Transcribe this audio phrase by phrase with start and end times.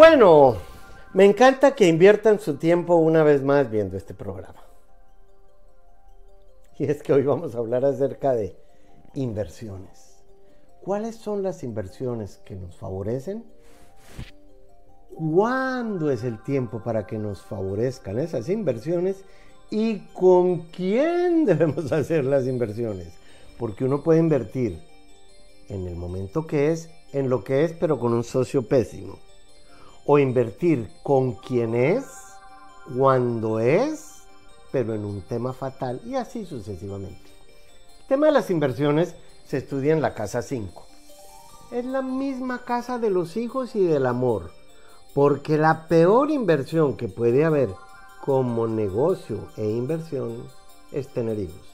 [0.00, 0.56] Bueno,
[1.12, 4.64] me encanta que inviertan su tiempo una vez más viendo este programa.
[6.78, 8.56] Y es que hoy vamos a hablar acerca de
[9.12, 10.24] inversiones.
[10.80, 13.44] ¿Cuáles son las inversiones que nos favorecen?
[15.14, 19.22] ¿Cuándo es el tiempo para que nos favorezcan esas inversiones?
[19.68, 23.18] ¿Y con quién debemos hacer las inversiones?
[23.58, 24.80] Porque uno puede invertir
[25.68, 29.18] en el momento que es, en lo que es, pero con un socio pésimo
[30.12, 32.04] o invertir con quien es,
[32.98, 34.24] cuando es,
[34.72, 37.30] pero en un tema fatal y así sucesivamente.
[38.00, 39.14] El tema de las inversiones
[39.46, 40.84] se estudia en la casa 5.
[41.70, 44.50] Es la misma casa de los hijos y del amor,
[45.14, 47.68] porque la peor inversión que puede haber
[48.24, 50.42] como negocio e inversión
[50.90, 51.68] es tener hijos.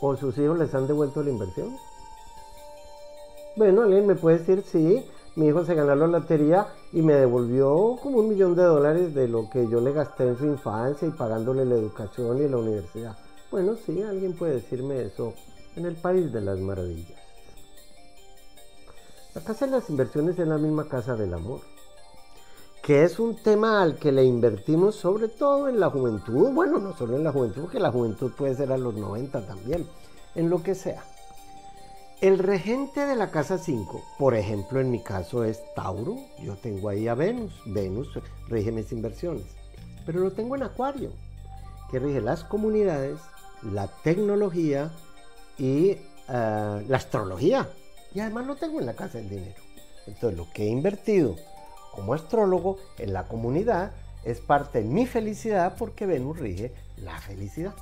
[0.00, 1.76] ¿O sus hijos les han devuelto la inversión?
[3.56, 5.04] Bueno, alguien me puede decir, sí,
[5.38, 9.28] mi hijo se ganó la lotería y me devolvió como un millón de dólares de
[9.28, 13.16] lo que yo le gasté en su infancia y pagándole la educación y la universidad.
[13.48, 15.34] Bueno, sí, alguien puede decirme eso
[15.76, 17.20] en el país de las maravillas.
[19.32, 21.60] La casa de las inversiones es la misma casa del amor,
[22.82, 26.96] que es un tema al que le invertimos sobre todo en la juventud, bueno, no
[26.96, 29.86] solo en la juventud, porque la juventud puede ser a los 90 también,
[30.34, 31.04] en lo que sea.
[32.20, 36.16] El regente de la casa 5, por ejemplo, en mi caso es Tauro.
[36.42, 37.52] Yo tengo ahí a Venus.
[37.64, 38.08] Venus
[38.48, 39.44] rige mis inversiones.
[40.04, 41.12] Pero lo tengo en Acuario,
[41.92, 43.20] que rige las comunidades,
[43.62, 44.90] la tecnología
[45.58, 45.98] y eh,
[46.88, 47.68] la astrología.
[48.12, 49.62] Y además lo tengo en la casa del dinero.
[50.08, 51.36] Entonces, lo que he invertido
[51.92, 53.92] como astrólogo en la comunidad
[54.24, 57.74] es parte de mi felicidad porque Venus rige la felicidad.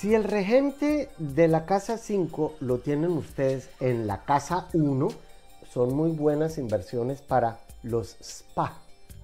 [0.00, 5.08] Si el regente de la casa 5 lo tienen ustedes en la casa 1,
[5.70, 8.78] son muy buenas inversiones para los spa,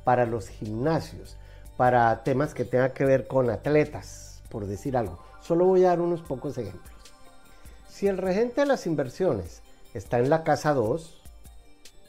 [0.04, 1.38] para los gimnasios,
[1.78, 5.18] para temas que tengan que ver con atletas, por decir algo.
[5.40, 6.94] Solo voy a dar unos pocos ejemplos.
[7.88, 9.62] Si el regente de las inversiones
[9.94, 11.22] está en la casa 2,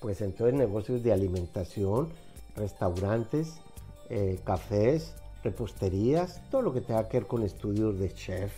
[0.01, 2.09] pues entonces negocios de alimentación,
[2.57, 3.61] restaurantes,
[4.09, 5.13] eh, cafés,
[5.43, 8.53] reposterías, todo lo que tenga que ver con estudios de chef.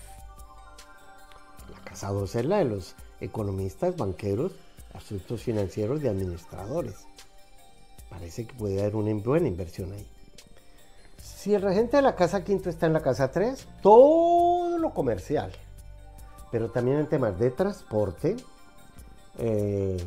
[1.72, 4.54] La casa 2 es la de los economistas, banqueros,
[4.94, 6.96] asuntos financieros y administradores.
[8.10, 10.08] Parece que puede haber una buena inversión ahí.
[11.18, 15.52] Si el regente de la casa quinto está en la casa 3, todo lo comercial,
[16.52, 18.36] pero también en temas de transporte,
[19.38, 19.98] eh,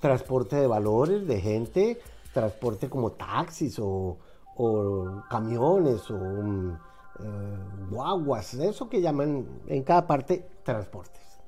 [0.00, 1.98] transporte de valores, de gente,
[2.32, 4.18] transporte como taxis o,
[4.56, 7.58] o camiones o eh,
[7.90, 11.40] guaguas, eso que llaman en cada parte transportes.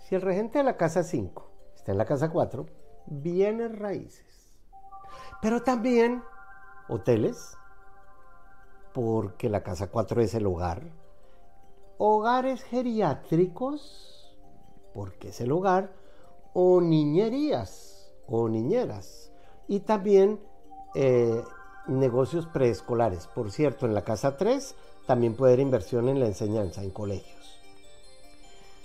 [0.00, 2.66] Si el regente de la casa 5 está en la casa 4,
[3.06, 4.26] bienes raíces.
[5.40, 6.22] Pero también
[6.88, 7.56] hoteles,
[8.92, 10.82] porque la casa 4 es el hogar.
[11.98, 14.36] Hogares geriátricos,
[14.94, 15.92] porque es el hogar.
[16.54, 19.32] O niñerías o niñeras.
[19.68, 20.40] Y también
[20.94, 21.42] eh,
[21.88, 23.26] negocios preescolares.
[23.26, 24.74] Por cierto, en la casa 3
[25.06, 27.60] también puede haber inversión en la enseñanza, en colegios.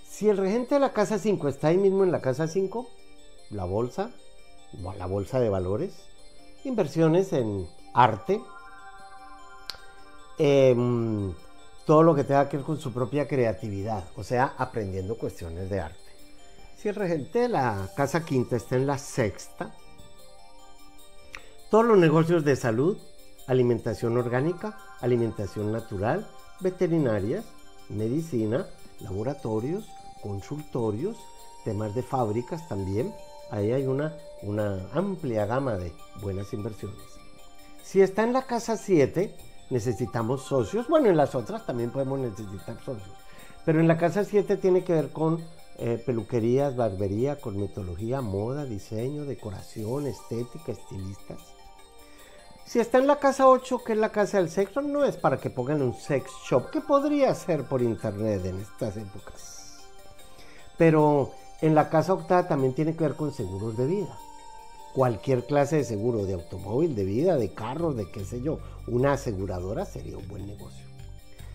[0.07, 2.87] Si el regente de la casa 5 está ahí mismo en la casa 5,
[3.49, 4.11] la bolsa,
[4.83, 5.93] o la bolsa de valores,
[6.63, 8.41] inversiones en arte,
[10.37, 11.33] em,
[11.85, 15.81] todo lo que tenga que ver con su propia creatividad, o sea, aprendiendo cuestiones de
[15.81, 15.99] arte.
[16.77, 19.73] Si el regente de la casa quinta está en la sexta,
[21.73, 22.99] todos los negocios de salud,
[23.47, 26.27] alimentación orgánica, alimentación natural,
[26.59, 27.45] veterinarias,
[27.89, 28.67] medicina,
[28.99, 29.83] laboratorios,
[30.21, 31.17] consultorios,
[31.65, 33.11] temas de fábricas también.
[33.49, 37.01] Ahí hay una, una amplia gama de buenas inversiones.
[37.81, 39.35] Si está en la casa 7,
[39.71, 40.87] necesitamos socios.
[40.87, 43.17] Bueno, en las otras también podemos necesitar socios.
[43.65, 45.43] Pero en la casa 7 tiene que ver con
[45.79, 51.62] eh, peluquerías, barbería, cosmetología, moda, diseño, decoración, estética, estilistas.
[52.73, 55.37] Si está en la casa 8, que es la casa del sexo, no es para
[55.37, 59.77] que pongan un sex shop, que podría ser por internet en estas épocas.
[60.75, 64.17] Pero en la casa octava también tiene que ver con seguros de vida.
[64.95, 69.13] Cualquier clase de seguro, de automóvil, de vida, de carros, de qué sé yo, una
[69.13, 70.83] aseguradora sería un buen negocio.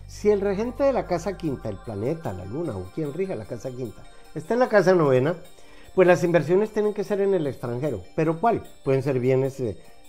[0.07, 3.43] Si el regente de la casa quinta, el planeta, la luna o quien rija la
[3.43, 4.03] casa quinta,
[4.35, 5.35] está en la casa novena,
[5.95, 8.03] pues las inversiones tienen que ser en el extranjero.
[8.15, 8.63] ¿Pero cuál?
[8.85, 9.59] Pueden ser bienes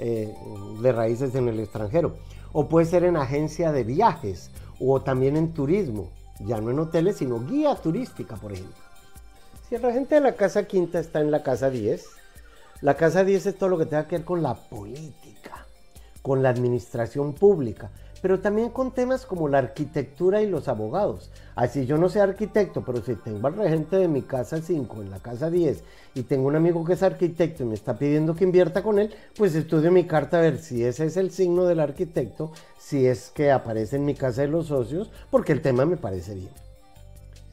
[0.00, 0.35] eh,
[0.81, 2.17] de raíces en el extranjero.
[2.52, 4.50] O puede ser en agencia de viajes
[4.81, 6.11] o también en turismo.
[6.41, 8.75] Ya no en hoteles, sino guía turística, por ejemplo.
[9.69, 12.05] Si el regente de la casa quinta está en la casa 10,
[12.81, 15.67] La casa 10 es todo lo que tenga que ver con la política,
[16.23, 17.91] con la administración pública,
[18.22, 21.31] pero también con temas como la arquitectura y los abogados.
[21.55, 25.11] Así yo no sé arquitecto, pero si tengo al regente de mi casa 5 en
[25.11, 25.82] la casa 10
[26.14, 29.14] y tengo un amigo que es arquitecto y me está pidiendo que invierta con él,
[29.37, 33.31] pues estudio mi carta a ver si ese es el signo del arquitecto, si es
[33.31, 36.50] que aparece en mi casa de los socios, porque el tema me parece bien.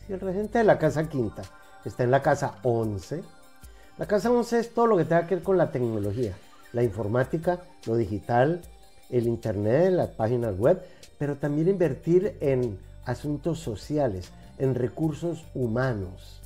[0.06, 1.44] Si el regente de la casa quinta
[1.86, 3.24] está en la casa 11,
[3.98, 6.34] la casa 11 es todo lo que tenga que ver con la tecnología,
[6.72, 8.62] la informática, lo digital,
[9.09, 10.81] el internet, las páginas web,
[11.18, 16.42] pero también invertir en asuntos sociales, en recursos humanos.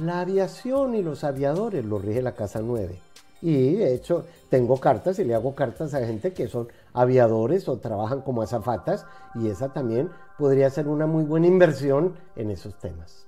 [0.00, 2.98] La aviación y los aviadores lo rige la casa 9.
[3.42, 7.78] Y de hecho tengo cartas y le hago cartas a gente que son aviadores o
[7.78, 13.26] trabajan como azafatas y esa también podría ser una muy buena inversión en esos temas.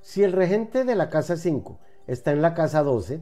[0.00, 3.20] Si el regente de la casa 5 está en la casa 12.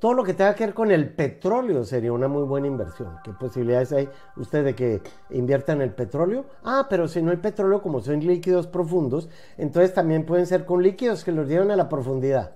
[0.00, 3.18] Todo lo que tenga que ver con el petróleo sería una muy buena inversión.
[3.22, 4.08] ¿Qué posibilidades hay
[4.38, 6.46] usted de que invierta en el petróleo?
[6.64, 10.82] Ah, pero si no hay petróleo, como son líquidos profundos, entonces también pueden ser con
[10.82, 12.54] líquidos que los lleven a la profundidad.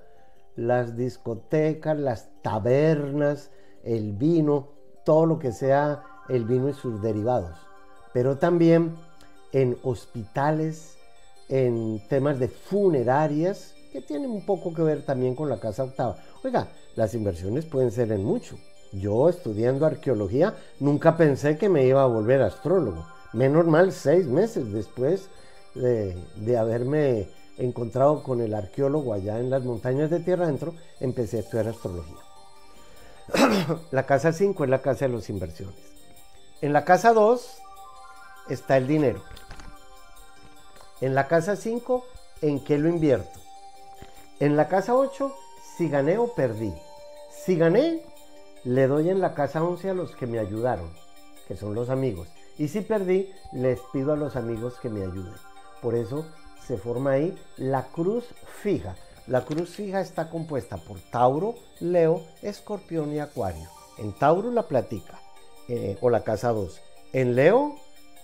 [0.57, 3.51] Las discotecas, las tabernas,
[3.83, 4.71] el vino,
[5.05, 7.59] todo lo que sea el vino y sus derivados.
[8.15, 8.95] Pero también
[9.53, 10.97] en hospitales,
[11.51, 16.17] en temas de funerarias, que tiene un poco que ver también con la casa octava.
[16.43, 18.59] Oiga, las inversiones pueden ser en mucho.
[18.93, 23.07] Yo estudiando arqueología nunca pensé que me iba a volver astrólogo.
[23.33, 25.29] Menos mal, seis meses después
[25.75, 31.39] de, de haberme encontrado con el arqueólogo allá en las montañas de Tierra Adentro, empecé
[31.39, 32.17] a estudiar astrología.
[33.91, 35.75] la casa 5 es la casa de las inversiones.
[36.61, 37.59] En la casa 2
[38.49, 39.23] está el dinero.
[41.01, 42.05] En la casa 5,
[42.43, 43.41] ¿en qué lo invierto?
[44.41, 45.35] En la casa 8,
[45.77, 46.73] si gané o perdí.
[47.31, 48.03] Si gané,
[48.65, 50.91] le doy en la casa 11 a los que me ayudaron,
[51.47, 52.29] que son los amigos.
[52.59, 55.35] Y si perdí, les pido a los amigos que me ayuden.
[55.83, 56.25] Por eso
[56.67, 58.25] se forma ahí la cruz
[58.63, 58.97] fija.
[59.27, 63.69] La cruz fija está compuesta por Tauro, Leo, Escorpión y Acuario.
[63.99, 65.21] En Tauro la platica,
[65.69, 66.81] eh, o la casa 2.
[67.13, 67.77] En Leo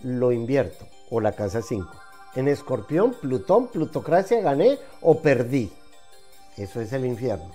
[0.03, 1.91] lo invierto, o la casa 5.
[2.37, 5.73] En Escorpión, Plutón, Plutocracia, gané o perdí.
[6.57, 7.51] Eso es el infierno.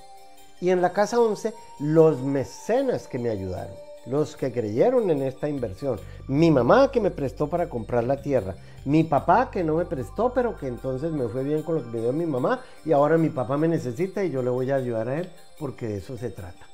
[0.61, 3.75] Y en la casa 11, los mecenas que me ayudaron,
[4.05, 5.99] los que creyeron en esta inversión.
[6.27, 8.55] Mi mamá que me prestó para comprar la tierra.
[8.85, 11.89] Mi papá que no me prestó, pero que entonces me fue bien con lo que
[11.89, 12.61] me dio mi mamá.
[12.85, 15.87] Y ahora mi papá me necesita y yo le voy a ayudar a él porque
[15.87, 16.65] de eso se trata.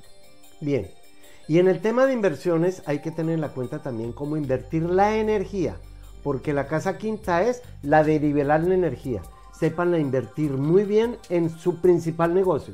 [0.60, 0.92] Bien.
[1.48, 4.84] Y en el tema de inversiones hay que tener en la cuenta también cómo invertir
[4.84, 5.76] la energía.
[6.24, 9.24] Porque la casa quinta es la de nivelar la energía
[9.62, 12.74] sepan invertir muy bien en su principal negocio,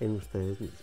[0.00, 0.80] en ustedes mismos.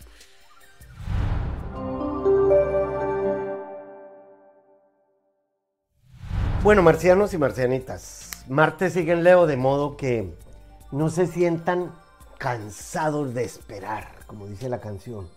[6.64, 10.34] Bueno, marcianos y marcianitas, Marte sigue en Leo de modo que
[10.90, 11.92] no se sientan
[12.38, 15.28] cansados de esperar, como dice la canción.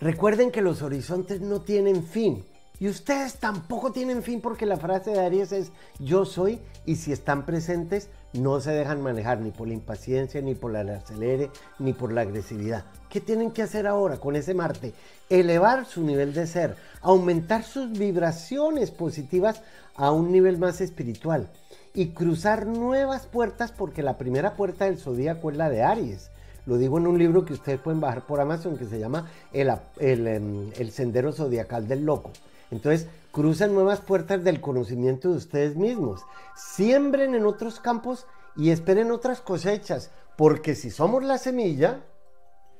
[0.00, 2.42] Recuerden que los horizontes no tienen fin
[2.80, 7.12] y ustedes tampoco tienen fin porque la frase de Aries es yo soy y si
[7.12, 11.92] están presentes no se dejan manejar ni por la impaciencia, ni por el acelere, ni
[11.92, 12.84] por la agresividad.
[13.08, 14.94] ¿Qué tienen que hacer ahora con ese Marte?
[15.28, 19.62] Elevar su nivel de ser, aumentar sus vibraciones positivas
[19.96, 21.48] a un nivel más espiritual
[21.94, 26.30] y cruzar nuevas puertas porque la primera puerta del zodíaco es la de Aries.
[26.64, 29.70] Lo digo en un libro que ustedes pueden bajar por Amazon que se llama El,
[29.98, 32.30] el, em, el Sendero Zodiacal del Loco.
[32.70, 36.24] Entonces, crucen nuevas puertas del conocimiento de ustedes mismos.
[36.54, 42.04] Siembren en otros campos y esperen otras cosechas, porque si somos la semilla,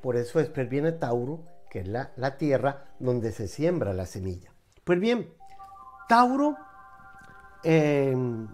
[0.02, 1.40] por eso después viene Tauro,
[1.70, 4.52] que es la, tierra donde se siembra la semilla.
[4.84, 5.32] Pues bien,
[6.08, 6.56] Tauro
[7.64, 8.46] em,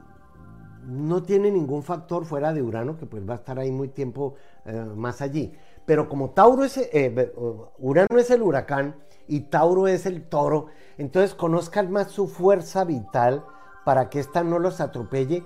[0.86, 4.36] no tiene ningún factor fuera de Urano, que pues va a estar ahí muy tiempo
[4.64, 5.52] eh, más allí.
[5.84, 7.32] Pero como Tauro es, eh,
[7.78, 8.94] Urano es el huracán,
[9.28, 10.66] y Tauro es el toro,
[10.96, 13.44] entonces conozcan más su fuerza vital
[13.84, 15.44] para que ésta no los atropelle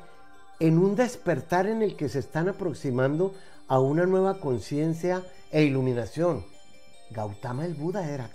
[0.61, 3.35] en un despertar en el que se están aproximando
[3.69, 6.45] a una nueva conciencia e iluminación.
[7.11, 8.31] Gautama el Buda era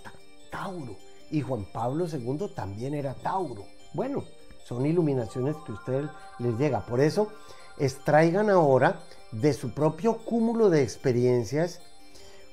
[0.50, 0.96] Tauro
[1.30, 3.64] y Juan Pablo II también era Tauro.
[3.94, 4.24] Bueno,
[4.64, 6.84] son iluminaciones que a ustedes les llega.
[6.84, 7.28] Por eso,
[7.78, 9.00] extraigan ahora
[9.32, 11.80] de su propio cúmulo de experiencias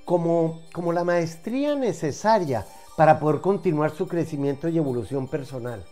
[0.06, 5.84] como, como la maestría necesaria para poder continuar su crecimiento y evolución personal.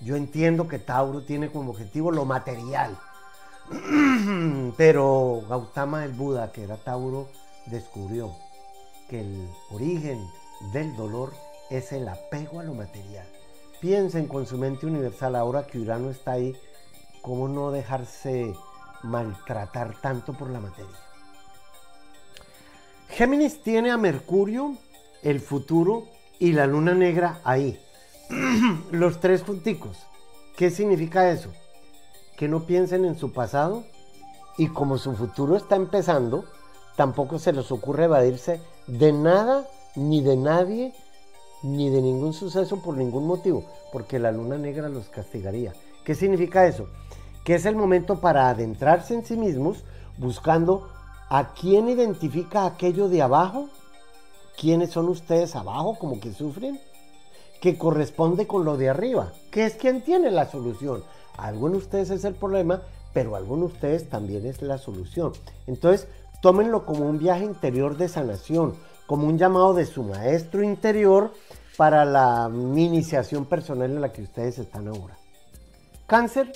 [0.00, 2.98] Yo entiendo que Tauro tiene como objetivo lo material,
[4.76, 7.28] pero Gautama el Buda, que era Tauro,
[7.66, 8.32] descubrió
[9.08, 10.26] que el origen
[10.72, 11.32] del dolor
[11.70, 13.26] es el apego a lo material.
[13.80, 16.56] Piensen con su mente universal, ahora que Urano está ahí,
[17.20, 18.54] cómo no dejarse
[19.02, 20.96] maltratar tanto por la materia.
[23.08, 24.76] Géminis tiene a Mercurio,
[25.22, 26.08] el futuro
[26.42, 27.78] y la luna negra ahí.
[28.90, 29.96] Los tres junticos.
[30.56, 31.50] ¿Qué significa eso?
[32.36, 33.84] Que no piensen en su pasado
[34.58, 36.44] y como su futuro está empezando,
[36.96, 40.92] tampoco se les ocurre evadirse de nada, ni de nadie,
[41.62, 45.72] ni de ningún suceso por ningún motivo, porque la luna negra los castigaría.
[46.04, 46.88] ¿Qué significa eso?
[47.44, 49.84] Que es el momento para adentrarse en sí mismos,
[50.18, 50.88] buscando
[51.30, 53.68] a quién identifica aquello de abajo,
[54.58, 56.80] quiénes son ustedes abajo, como que sufren,
[57.60, 61.04] que corresponde con lo de arriba, que es quien tiene la solución.
[61.36, 62.82] Algo en ustedes es el problema,
[63.12, 65.32] pero algo en ustedes también es la solución.
[65.66, 66.08] Entonces,
[66.40, 68.74] tómenlo como un viaje interior de sanación,
[69.06, 71.32] como un llamado de su maestro interior
[71.76, 75.16] para la iniciación personal en la que ustedes están ahora.
[76.06, 76.52] Cáncer,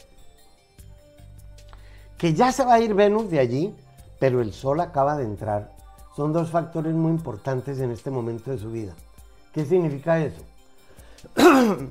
[2.19, 3.75] que ya se va a ir Venus de allí,
[4.19, 5.76] pero el Sol acaba de entrar.
[6.17, 8.95] Son dos factores muy importantes en este momento de su vida.
[9.53, 10.41] ¿Qué significa eso?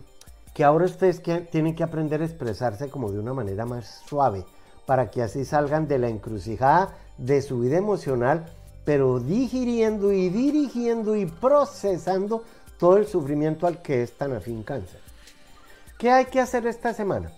[0.56, 4.44] que ahora ustedes tienen que aprender a expresarse como de una manera más suave,
[4.88, 8.46] para que así salgan de la encrucijada de su vida emocional,
[8.84, 12.44] pero digiriendo y dirigiendo y procesando
[12.80, 15.02] todo el sufrimiento al que es tan afín cáncer.
[16.00, 17.32] ¿Qué hay que hacer esta semana?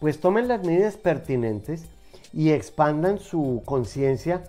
[0.00, 1.84] Pues tomen las medidas pertinentes
[2.32, 4.42] y expandan su conciencia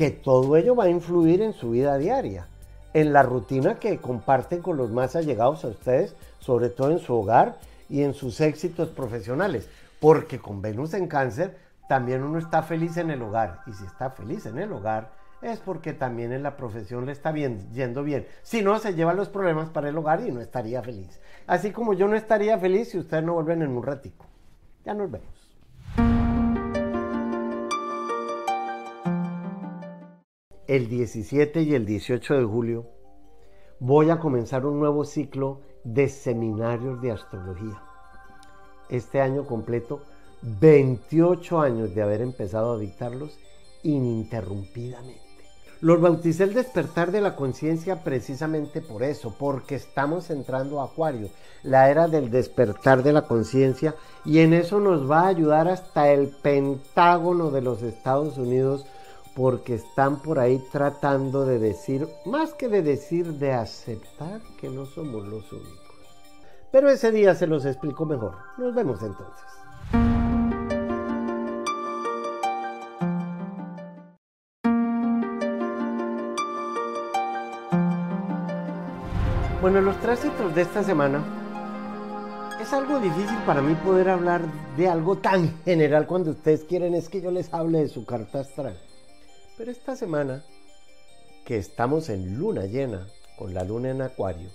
[0.00, 2.46] que todo ello va a influir en su vida diaria,
[2.94, 7.14] en la rutina que comparten con los más allegados a ustedes, sobre todo en su
[7.14, 7.58] hogar
[7.90, 9.68] y en sus éxitos profesionales,
[10.00, 11.54] porque con Venus en cáncer
[11.86, 13.60] también uno está feliz en el hogar.
[13.66, 15.10] Y si está feliz en el hogar,
[15.42, 18.26] es porque también en la profesión le está bien, yendo bien.
[18.42, 21.20] Si no, se lleva los problemas para el hogar y no estaría feliz.
[21.46, 24.24] Así como yo no estaría feliz si ustedes no vuelven en un ratico.
[24.82, 25.39] Ya nos vemos.
[30.70, 32.86] El 17 y el 18 de julio
[33.80, 37.82] voy a comenzar un nuevo ciclo de seminarios de astrología.
[38.88, 40.02] Este año completo
[40.42, 43.36] 28 años de haber empezado a dictarlos
[43.82, 45.18] ininterrumpidamente.
[45.80, 51.30] Los bauticé el despertar de la conciencia precisamente por eso, porque estamos entrando a Acuario,
[51.64, 56.12] la era del despertar de la conciencia, y en eso nos va a ayudar hasta
[56.12, 58.86] el Pentágono de los Estados Unidos,
[59.34, 64.86] porque están por ahí tratando de decir, más que de decir, de aceptar que no
[64.86, 65.80] somos los únicos.
[66.70, 68.36] Pero ese día se los explico mejor.
[68.58, 69.44] Nos vemos entonces.
[79.60, 81.22] Bueno, los tránsitos de esta semana
[82.62, 84.42] es algo difícil para mí poder hablar
[84.76, 88.40] de algo tan general cuando ustedes quieren es que yo les hable de su carta
[88.40, 88.78] astral.
[89.60, 90.42] Pero esta semana,
[91.44, 94.48] que estamos en luna llena, con la luna en acuario,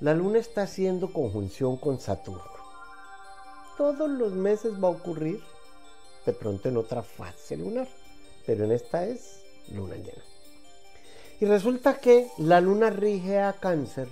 [0.00, 2.42] la luna está haciendo conjunción con Saturno.
[3.76, 5.42] Todos los meses va a ocurrir,
[6.24, 7.88] de pronto en otra fase lunar,
[8.46, 10.24] pero en esta es luna llena.
[11.38, 14.08] Y resulta que la luna rige a cáncer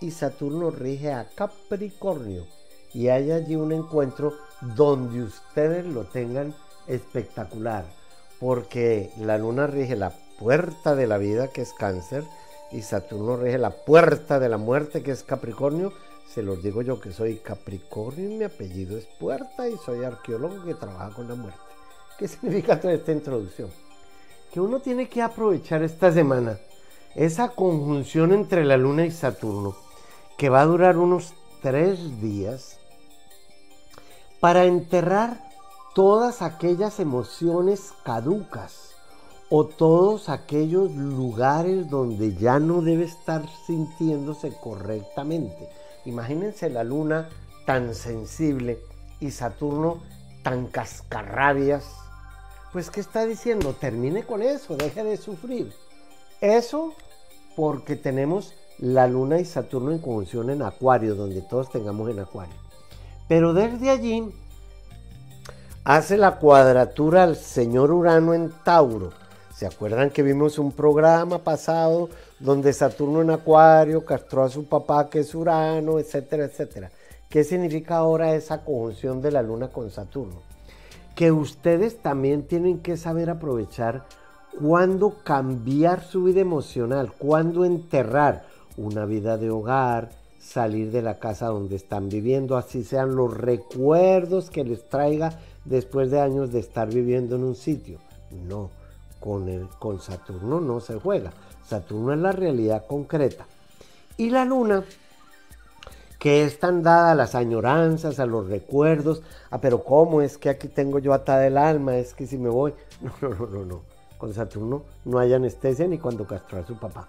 [0.00, 2.46] y Saturno rige a Capricornio.
[2.94, 4.34] Y hay allí un encuentro
[4.76, 6.54] donde ustedes lo tengan
[6.86, 8.01] espectacular.
[8.42, 12.24] Porque la luna rige la puerta de la vida, que es cáncer,
[12.72, 15.94] y Saturno rige la puerta de la muerte, que es Capricornio.
[16.28, 20.64] Se los digo yo que soy Capricornio y mi apellido es Puerta y soy arqueólogo
[20.64, 21.60] que trabaja con la muerte.
[22.18, 23.70] ¿Qué significa toda esta introducción?
[24.52, 26.58] que uno tiene que aprovechar esta semana,
[27.14, 29.74] esa conjunción entre la Luna y Saturno,
[30.36, 31.32] que va a durar unos
[31.62, 32.78] tres días,
[34.40, 35.38] para enterrar
[35.94, 38.90] todas aquellas emociones caducas
[39.50, 45.68] o todos aquellos lugares donde ya no debe estar sintiéndose correctamente.
[46.04, 47.28] Imagínense la luna
[47.66, 48.80] tan sensible
[49.20, 49.98] y Saturno
[50.42, 51.84] tan cascarrabias
[52.72, 53.74] pues, ¿qué está diciendo?
[53.78, 55.74] Termine con eso, deje de sufrir.
[56.40, 56.94] Eso
[57.54, 62.54] porque tenemos la Luna y Saturno en conjunción en Acuario, donde todos tengamos en Acuario.
[63.28, 64.32] Pero desde allí
[65.84, 69.10] hace la cuadratura al señor Urano en Tauro.
[69.54, 72.08] ¿Se acuerdan que vimos un programa pasado
[72.40, 76.90] donde Saturno en Acuario castró a su papá que es Urano, etcétera, etcétera?
[77.28, 80.52] ¿Qué significa ahora esa conjunción de la Luna con Saturno?
[81.14, 84.04] que ustedes también tienen que saber aprovechar
[84.58, 88.44] cuándo cambiar su vida emocional, cuándo enterrar
[88.76, 94.50] una vida de hogar, salir de la casa donde están viviendo, así sean los recuerdos
[94.50, 97.98] que les traiga después de años de estar viviendo en un sitio.
[98.30, 98.70] No,
[99.20, 101.32] con, el, con Saturno no se juega.
[101.66, 103.46] Saturno es la realidad concreta.
[104.16, 104.84] Y la luna,
[106.18, 110.50] que es tan dada a las añoranzas, a los recuerdos, ah, pero ¿cómo es que
[110.50, 111.96] aquí tengo yo atada el alma?
[111.96, 113.82] Es que si me voy, no, no, no, no, no.
[114.18, 117.08] Con Saturno no hay anestesia ni cuando castró a su papá.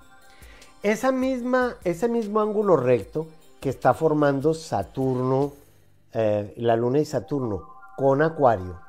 [0.82, 3.28] Esa misma, ese mismo ángulo recto
[3.62, 5.54] que está formando Saturno,
[6.12, 8.80] eh, la Luna y Saturno con Acuario,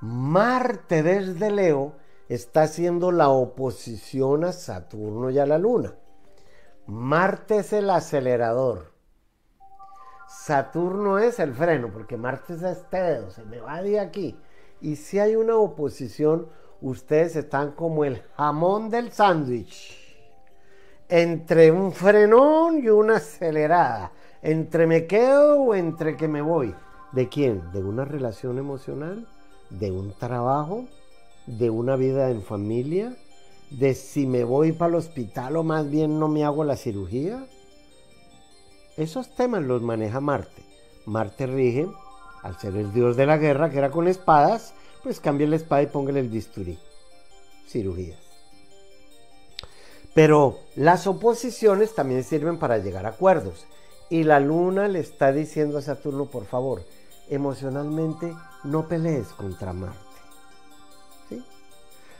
[0.00, 1.94] Marte desde Leo
[2.28, 5.94] está haciendo la oposición a Saturno y a la Luna.
[6.86, 8.92] Marte es el acelerador.
[10.28, 14.38] Saturno es el freno, porque Marte es este dedo, se me va de aquí.
[14.80, 16.48] Y si hay una oposición,
[16.80, 20.04] ustedes están como el jamón del sándwich.
[21.08, 24.12] Entre un frenón y una acelerada.
[24.42, 26.74] Entre me quedo o entre que me voy.
[27.12, 27.72] ¿De quién?
[27.72, 29.26] ¿De una relación emocional?
[29.70, 30.86] ¿De un trabajo?
[31.46, 33.16] ¿De una vida en familia?
[33.70, 37.46] ¿De si me voy para el hospital o más bien no me hago la cirugía?
[38.96, 40.62] Esos temas los maneja Marte.
[41.04, 41.86] Marte rige,
[42.42, 45.82] al ser el dios de la guerra, que era con espadas, pues cambie la espada
[45.82, 46.78] y póngale el bisturí.
[47.68, 48.18] Cirugías.
[50.14, 53.66] Pero las oposiciones también sirven para llegar a acuerdos.
[54.08, 56.82] Y la luna le está diciendo a Saturno, por favor,
[57.28, 58.32] emocionalmente
[58.64, 60.06] no pelees contra Marte.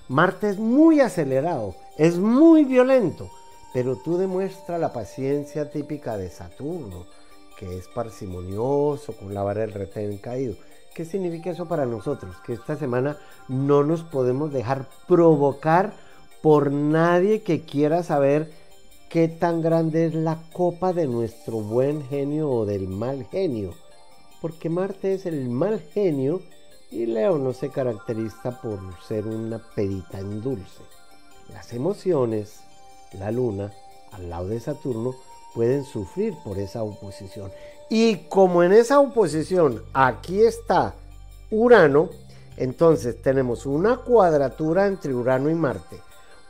[0.08, 3.28] Marte es muy acelerado, es muy violento,
[3.74, 7.06] pero tú demuestra la paciencia típica de Saturno,
[7.58, 10.54] que es parsimonioso, con la vara del retén caído.
[10.94, 12.36] ¿Qué significa eso para nosotros?
[12.44, 13.18] Que esta semana
[13.48, 15.92] no nos podemos dejar provocar
[16.40, 18.50] por nadie que quiera saber
[19.08, 23.74] qué tan grande es la copa de nuestro buen genio o del mal genio.
[24.40, 26.42] Porque Marte es el mal genio
[26.90, 30.82] y Leo no se caracteriza por ser una pedita en dulce.
[31.52, 32.60] Las emociones,
[33.18, 33.72] la luna,
[34.12, 35.14] al lado de Saturno,
[35.54, 37.50] pueden sufrir por esa oposición.
[37.88, 40.94] Y como en esa oposición aquí está
[41.50, 42.10] Urano,
[42.56, 46.00] entonces tenemos una cuadratura entre Urano y Marte.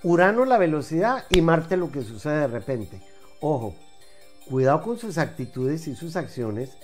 [0.06, 3.02] Urano la velocidad y Marte lo que sucede de repente.
[3.40, 3.74] Ojo,
[4.48, 6.78] cuidado con sus actitudes y sus acciones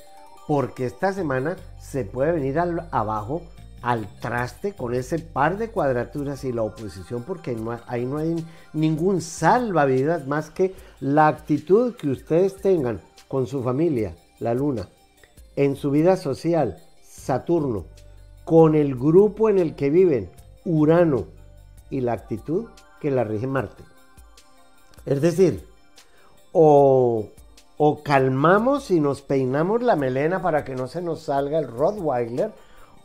[0.49, 3.43] porque esta semana se puede venir al, abajo
[3.81, 7.57] al traste con ese par de cuadraturas y la oposición porque
[7.87, 14.17] ahí no hay ningún salvavidas más que la actitud que ustedes tengan con su familia,
[14.41, 14.89] la luna,
[15.55, 17.85] en su vida social, Saturno,
[18.43, 20.29] con el grupo en el que viven,
[20.65, 21.27] Urano,
[21.89, 22.67] y la actitud
[23.03, 23.83] que la rige Marte.
[25.05, 25.67] Es decir,
[26.53, 27.27] o,
[27.77, 32.53] o calmamos y nos peinamos la melena para que no se nos salga el Rottweiler,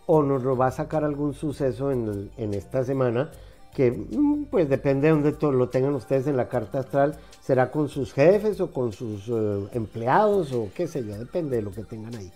[0.06, 3.32] o nos lo va a sacar algún suceso en, esta semana
[3.74, 7.90] que mm, pues depende de donde lo tengan ustedes en la carta astral, será con
[7.90, 11.84] sus jefes o con sus eh, empleados o qué sé yo, depende de lo que
[11.84, 12.32] tengan ahí.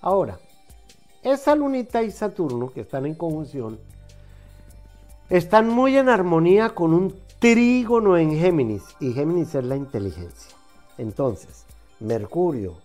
[0.00, 0.38] Ahora,
[1.22, 3.78] esa lunita y Saturno que están en conjunción
[5.36, 10.54] están muy en armonía con un trígono en Géminis y Géminis es la inteligencia.
[10.96, 11.66] Entonces,
[11.98, 12.76] Mercurio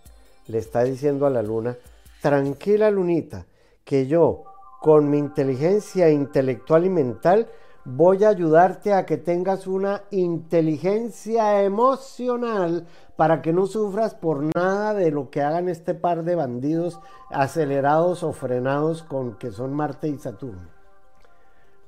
[0.48, 1.76] le está diciendo a la luna,
[2.20, 3.46] tranquila lunita,
[3.84, 4.42] que yo,
[4.80, 7.46] con mi inteligencia intelectual y mental,
[7.84, 12.84] voy a ayudarte a que tengas una inteligencia emocional
[13.14, 16.98] para que no sufras por nada de lo que hagan este par de bandidos
[17.30, 20.79] acelerados o frenados con que son Marte y Saturno.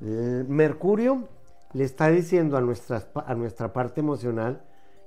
[0.03, 1.29] Mercurio
[1.75, 4.63] le está diciendo a nuestra, a nuestra parte emocional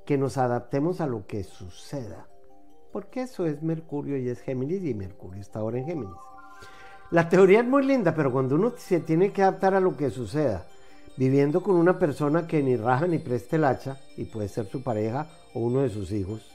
[0.06, 2.28] que nos adaptemos a lo que suceda.
[2.94, 6.16] Porque eso es Mercurio y es Géminis y Mercurio está ahora en Géminis.
[7.12, 10.10] La teoría es muy linda, pero cuando uno se tiene que adaptar a lo que
[10.10, 10.66] suceda,
[11.18, 14.82] viviendo con una persona que ni raja ni preste el hacha, y puede ser su
[14.82, 16.50] pareja o uno de sus hijos,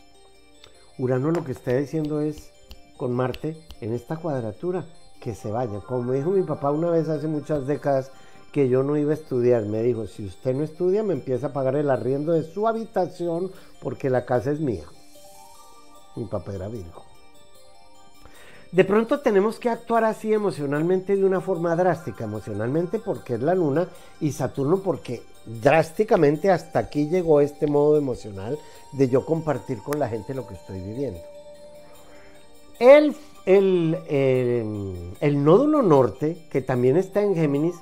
[0.98, 2.50] Urano lo que está diciendo es,
[2.96, 4.84] con Marte, en esta cuadratura,
[5.20, 5.80] que se vaya.
[5.80, 8.10] Como dijo mi papá una vez hace muchas décadas,
[8.52, 9.64] que yo no iba a estudiar.
[9.64, 13.50] Me dijo, si usted no estudia, me empieza a pagar el arriendo de su habitación
[13.80, 14.84] porque la casa es mía.
[16.16, 17.04] Mi papá era Virgo.
[18.72, 23.54] De pronto tenemos que actuar así emocionalmente de una forma drástica, emocionalmente porque es la
[23.54, 23.88] luna
[24.20, 28.56] y Saturno porque drásticamente hasta aquí llegó este modo emocional
[28.92, 31.20] de yo compartir con la gente lo que estoy viviendo.
[32.78, 37.74] El, el, el, el nódulo norte, que también está en Géminis,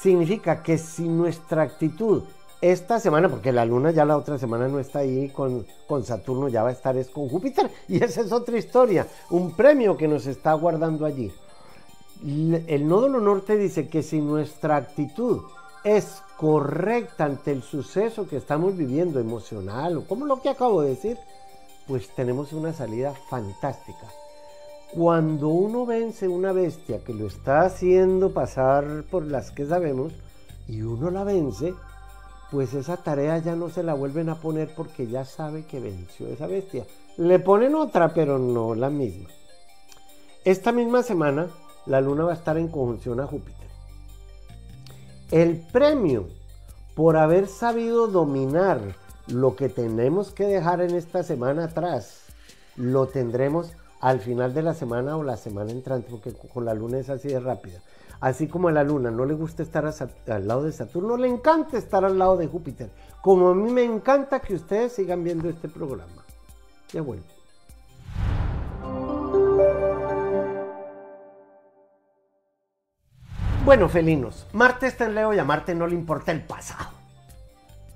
[0.00, 2.22] significa que si nuestra actitud
[2.60, 6.48] esta semana, porque la luna ya la otra semana no está ahí con, con, Saturno,
[6.48, 7.70] ya va a estar es con Júpiter.
[7.88, 11.30] Y esa es otra historia, un premio que nos está guardando allí.
[12.22, 15.42] El nódulo norte dice que si nuestra actitud
[15.84, 20.90] es correcta ante el suceso que estamos viviendo, emocional, o como lo que acabo de
[20.90, 21.18] decir,
[21.86, 24.08] pues tenemos una salida fantástica.
[24.94, 30.12] Cuando uno vence una bestia que lo está haciendo pasar por las que sabemos,
[30.68, 31.74] y uno la vence,
[32.52, 36.28] pues esa tarea ya no se la vuelven a poner porque ya sabe que venció
[36.28, 36.86] esa bestia.
[37.16, 39.28] Le ponen otra, pero no la misma.
[40.44, 41.48] Esta misma semana,
[41.86, 43.66] la luna va a estar en conjunción a Júpiter.
[45.32, 46.28] El premio
[46.94, 48.94] por haber sabido dominar
[49.26, 52.26] lo que tenemos que dejar en esta semana atrás,
[52.76, 56.98] lo tendremos al final de la semana o la semana entrante, porque con la luna
[56.98, 57.80] es así de rápida.
[58.20, 61.76] Así como a la luna no le gusta estar al lado de Saturno, le encanta
[61.76, 62.90] estar al lado de Júpiter.
[63.22, 66.24] Como a mí me encanta que ustedes sigan viendo este programa.
[66.92, 67.24] Ya vuelvo.
[73.64, 76.90] Bueno, felinos, Marte está en Leo y a Marte no le importa el pasado.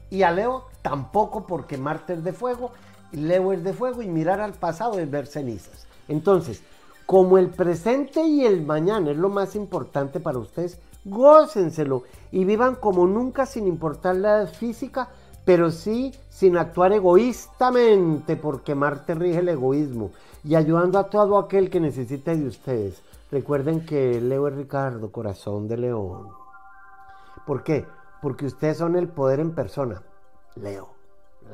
[0.09, 2.73] Y a Leo tampoco porque Marte es de fuego,
[3.13, 5.87] y Leo es de fuego y mirar al pasado es ver cenizas.
[6.09, 6.63] Entonces,
[7.07, 12.75] como el presente y el mañana es lo más importante para ustedes, gócenselo y vivan
[12.75, 15.09] como nunca sin importar la edad física,
[15.45, 20.11] pero sí sin actuar egoístamente, porque Marte rige el egoísmo
[20.45, 23.03] y ayudando a todo aquel que necesite de ustedes.
[23.31, 26.29] Recuerden que Leo es Ricardo, corazón de león.
[27.47, 27.87] ¿Por qué?
[28.21, 30.03] Porque ustedes son el poder en persona.
[30.57, 30.91] Leo,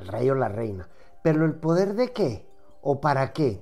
[0.00, 0.88] el rey o la reina.
[1.22, 2.46] Pero el poder de qué?
[2.82, 3.60] ¿O para qué?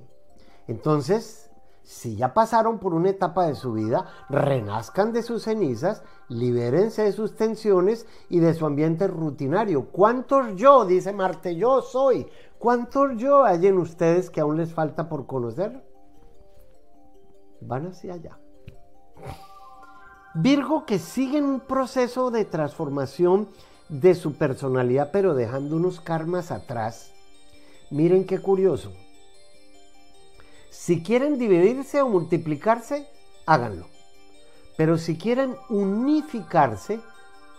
[0.67, 1.51] Entonces,
[1.83, 7.11] si ya pasaron por una etapa de su vida, renazcan de sus cenizas, libérense de
[7.11, 9.89] sus tensiones y de su ambiente rutinario.
[9.91, 12.27] ¿Cuántos yo, dice Marte, yo soy?
[12.57, 15.85] ¿Cuántos yo hay en ustedes que aún les falta por conocer?
[17.59, 18.39] Van hacia allá.
[20.35, 23.49] Virgo que sigue en un proceso de transformación
[23.89, 27.11] de su personalidad, pero dejando unos karmas atrás.
[27.91, 28.91] Miren qué curioso.
[30.73, 33.07] Si quieren dividirse o multiplicarse,
[33.45, 33.85] háganlo.
[34.75, 36.99] Pero si quieren unificarse,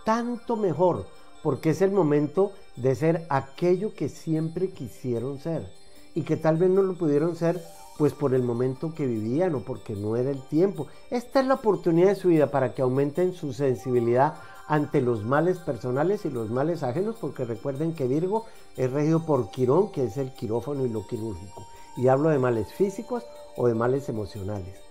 [0.05, 1.07] tanto mejor,
[1.41, 5.73] porque es el momento de ser aquello que siempre quisieron ser
[6.17, 7.63] y que tal vez no lo pudieron ser
[7.99, 10.89] pues por el momento que vivían o porque no era el tiempo.
[11.09, 14.35] Esta es la oportunidad de su vida para que aumenten su sensibilidad
[14.67, 18.45] ante los males personales y los males ajenos, porque recuerden que Virgo
[18.77, 21.65] es regido por Quirón, que es el quirófano y lo quirúrgico
[21.97, 23.25] y hablo de males físicos
[23.57, 24.85] o de males emocionales.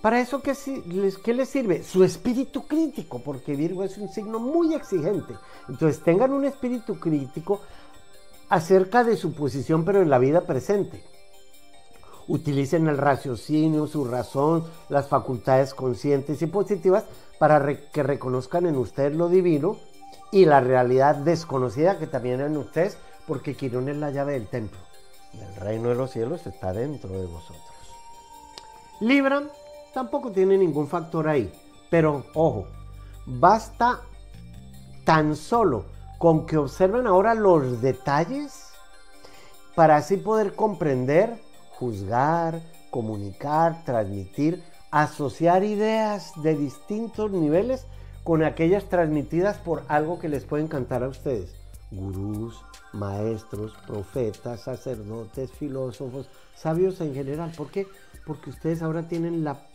[0.00, 0.54] ¿Para eso qué,
[1.24, 1.84] qué les sirve?
[1.84, 5.34] Su espíritu crítico, porque Virgo es un signo muy exigente.
[5.68, 7.60] Entonces tengan un espíritu crítico
[8.48, 11.04] acerca de su posición, pero en la vida presente.
[12.26, 17.04] Utilicen el raciocinio, su razón, las facultades conscientes y positivas
[17.38, 19.76] para que reconozcan en ustedes lo divino
[20.32, 24.78] y la realidad desconocida que también en ustedes, porque Quirón es la llave del templo
[25.40, 27.62] el reino de los cielos está dentro de vosotros.
[29.00, 29.42] Libra
[29.92, 31.52] tampoco tiene ningún factor ahí,
[31.90, 32.66] pero ojo,
[33.26, 34.00] basta
[35.04, 35.84] tan solo
[36.18, 38.68] con que observen ahora los detalles
[39.74, 41.40] para así poder comprender,
[41.70, 47.86] juzgar, comunicar, transmitir, asociar ideas de distintos niveles
[48.22, 51.54] con aquellas transmitidas por algo que les puede encantar a ustedes.
[51.90, 57.52] Gurús, maestros, profetas, sacerdotes, filósofos, sabios en general.
[57.56, 57.86] ¿Por qué?
[58.26, 59.66] Porque ustedes ahora tienen la,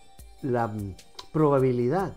[0.41, 0.71] la
[1.31, 2.13] probabilidad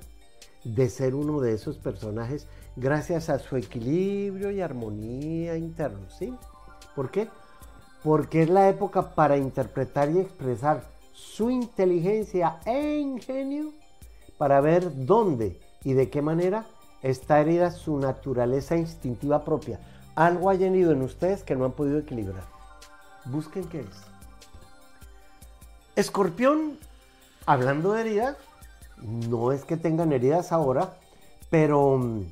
[0.65, 6.35] de ser uno de esos personajes gracias a su equilibrio y armonía interno, ¿sí?
[6.95, 7.29] ¿Por qué?
[8.05, 13.73] Porque es la época para interpretar y expresar su inteligencia e ingenio
[14.39, 16.67] para ver dónde y de qué manera
[17.03, 19.81] está herida su naturaleza instintiva propia
[20.21, 22.45] algo hayan ido en ustedes que no han podido equilibrar.
[23.25, 23.87] Busquen qué es.
[25.97, 26.79] Escorpión,
[27.47, 28.37] hablando de heridas,
[28.99, 30.93] no es que tengan heridas ahora,
[31.49, 32.27] pero mm,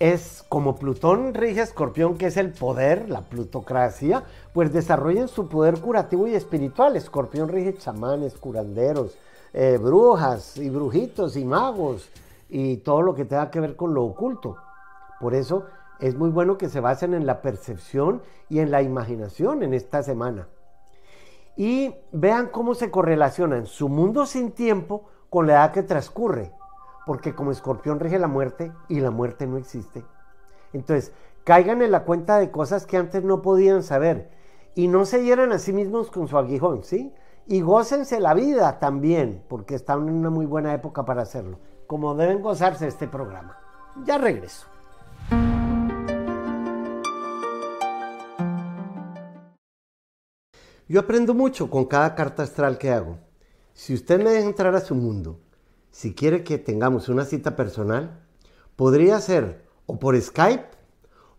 [0.00, 5.78] es como Plutón rige Escorpión, que es el poder, la plutocracia, pues desarrollen su poder
[5.80, 6.96] curativo y espiritual.
[6.96, 9.16] Escorpión rige chamanes, curanderos,
[9.52, 12.08] eh, brujas y brujitos y magos
[12.48, 14.56] y todo lo que tenga que ver con lo oculto.
[15.20, 15.64] Por eso
[16.00, 20.02] es muy bueno que se basen en la percepción y en la imaginación en esta
[20.02, 20.48] semana.
[21.56, 26.52] Y vean cómo se correlacionan su mundo sin tiempo con la edad que transcurre.
[27.06, 30.04] porque como escorpión rige la muerte y la muerte no existe.
[30.72, 31.12] Entonces,
[31.44, 34.30] caigan en la cuenta de cosas que antes no podían saber
[34.74, 37.12] y no se hieran a sí mismos con su aguijón, ¿sí?
[37.46, 42.14] Y gócense la vida también, porque están en una muy buena época para hacerlo, como
[42.14, 43.58] deben gozarse este programa.
[44.04, 44.66] Ya regreso.
[50.86, 53.18] Yo aprendo mucho con cada carta astral que hago.
[53.72, 55.40] Si usted me deja entrar a su mundo,
[55.90, 58.20] si quiere que tengamos una cita personal,
[58.76, 60.66] podría ser o por Skype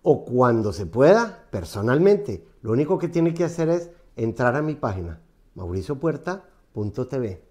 [0.02, 2.44] o cuando se pueda, personalmente.
[2.64, 5.22] Lo único que tiene que hacer es entrar a mi página,
[5.54, 7.44] mauriciopuerta.tv.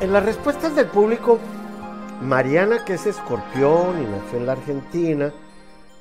[0.00, 1.40] En las respuestas del público,
[2.22, 5.32] Mariana, que es escorpión y nació en la Argentina,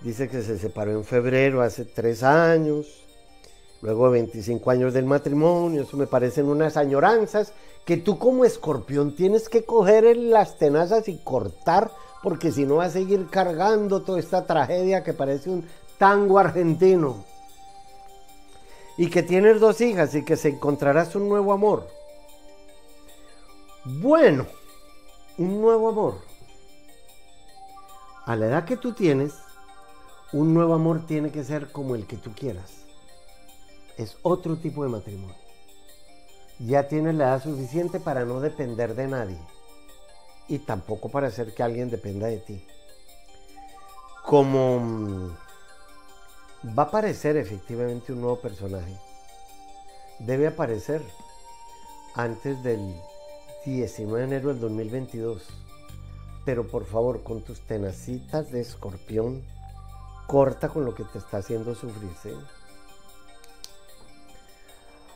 [0.01, 3.03] dice que se separó en febrero hace tres años,
[3.81, 7.53] luego 25 años del matrimonio, eso me parecen unas añoranzas
[7.85, 12.85] que tú como escorpión tienes que coger las tenazas y cortar, porque si no va
[12.85, 15.65] a seguir cargando toda esta tragedia que parece un
[15.97, 17.23] tango argentino.
[18.97, 21.87] Y que tienes dos hijas y que se encontrarás un nuevo amor.
[23.85, 24.47] Bueno,
[25.37, 26.15] un nuevo amor.
[28.25, 29.33] A la edad que tú tienes,
[30.33, 32.85] un nuevo amor tiene que ser como el que tú quieras.
[33.97, 35.47] Es otro tipo de matrimonio
[36.59, 39.37] ya tienes la edad suficiente para no depender de nadie
[40.47, 42.65] y tampoco para hacer que alguien dependa de ti.
[44.25, 45.29] Como mm,
[46.77, 48.97] va a aparecer efectivamente un nuevo personaje,
[50.19, 51.01] debe aparecer
[52.15, 52.95] antes del
[53.65, 55.47] 19 de enero del 2022.
[56.45, 59.43] Pero por favor, con tus tenacitas de escorpión,
[60.27, 62.11] corta con lo que te está haciendo sufrir.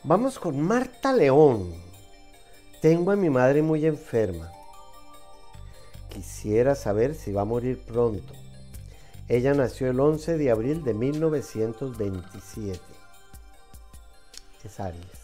[0.02, 1.72] Vamos con Marta León.
[2.80, 4.50] Tengo a mi madre muy enferma.
[6.08, 8.32] Quisiera saber si va a morir pronto.
[9.28, 12.80] Ella nació el 11 de abril de 1927.
[14.64, 15.22] Es Aries.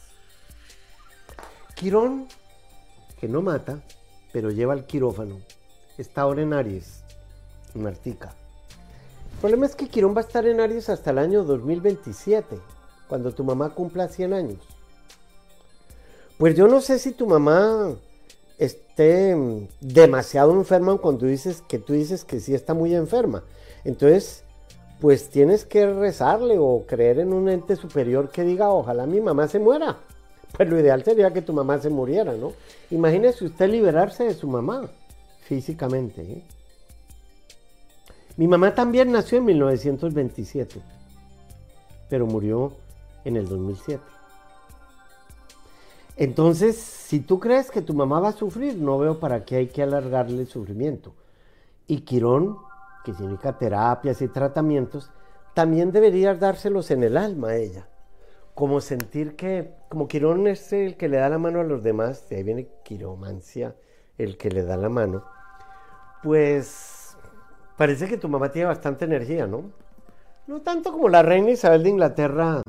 [1.74, 2.28] Quirón,
[3.20, 3.82] que no mata,
[4.32, 5.40] pero lleva al quirófano.
[5.96, 7.02] Está ahora en Aries,
[7.74, 8.37] en Martica.
[9.38, 12.58] El problema es que Quirón va a estar en Aries hasta el año 2027
[13.06, 14.58] cuando tu mamá cumpla 100 años.
[16.38, 17.94] Pues yo no sé si tu mamá
[18.58, 19.36] esté
[19.80, 23.44] demasiado enferma cuando dices que tú dices que sí está muy enferma.
[23.84, 24.42] Entonces,
[25.00, 29.46] pues tienes que rezarle o creer en un ente superior que diga, ojalá mi mamá
[29.46, 29.98] se muera.
[30.56, 32.54] Pues lo ideal sería que tu mamá se muriera, ¿no?
[32.90, 34.90] Imagínese usted liberarse de su mamá
[35.42, 36.22] físicamente.
[36.22, 36.42] ¿eh?
[38.38, 40.80] Mi mamá también nació en 1927,
[42.08, 42.72] pero murió
[43.24, 44.00] en el 2007.
[46.16, 49.66] Entonces, si tú crees que tu mamá va a sufrir, no veo para qué hay
[49.66, 51.14] que alargarle el sufrimiento.
[51.88, 52.58] Y Quirón,
[53.04, 55.10] que significa terapias y tratamientos,
[55.52, 57.88] también deberías dárselos en el alma a ella.
[58.54, 62.28] Como sentir que, como Quirón es el que le da la mano a los demás,
[62.28, 63.74] de ahí viene quiromancia,
[64.16, 65.24] el que le da la mano,
[66.22, 66.97] pues
[67.78, 69.70] parece que tu mamá tiene bastante energía, ¿no?
[70.46, 72.62] No tanto como la reina Isabel de Inglaterra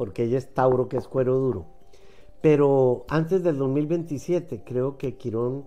[0.00, 1.66] porque ella es Tauro, que es cuero duro.
[2.40, 5.66] Pero antes del 2027 creo que Quirón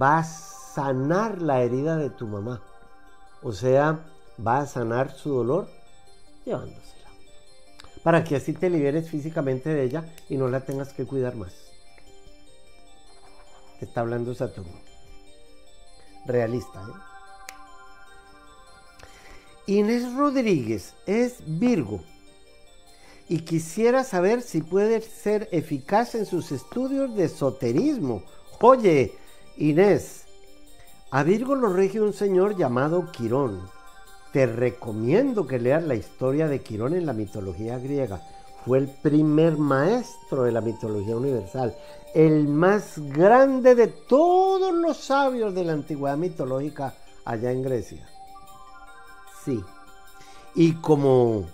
[0.00, 2.62] va a sanar la herida de tu mamá.
[3.42, 4.06] O sea,
[4.44, 5.66] va a sanar su dolor
[6.44, 7.10] llevándosela.
[8.04, 11.52] Para que así te liberes físicamente de ella y no la tengas que cuidar más.
[13.80, 14.78] Te está hablando Saturno.
[16.26, 17.15] Realista, ¿eh?
[19.68, 22.00] Inés Rodríguez es Virgo
[23.28, 28.22] y quisiera saber si puede ser eficaz en sus estudios de esoterismo.
[28.60, 29.12] Oye,
[29.56, 30.24] Inés,
[31.10, 33.60] a Virgo lo rige un señor llamado Quirón.
[34.32, 38.22] Te recomiendo que leas la historia de Quirón en la mitología griega.
[38.64, 41.74] Fue el primer maestro de la mitología universal,
[42.14, 48.15] el más grande de todos los sabios de la antigüedad mitológica allá en Grecia.
[49.46, 49.64] Sí.
[50.56, 51.46] Y como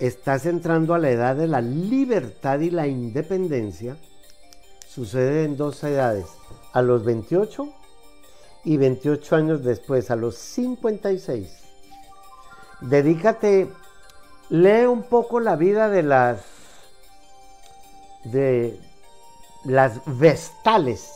[0.00, 3.96] estás entrando a la edad de la libertad y la independencia,
[4.88, 6.26] sucede en dos edades,
[6.72, 7.72] a los 28
[8.64, 11.48] y 28 años después, a los 56.
[12.80, 13.70] Dedícate,
[14.50, 16.40] lee un poco la vida de las
[18.24, 18.80] de
[19.64, 21.08] las vestales.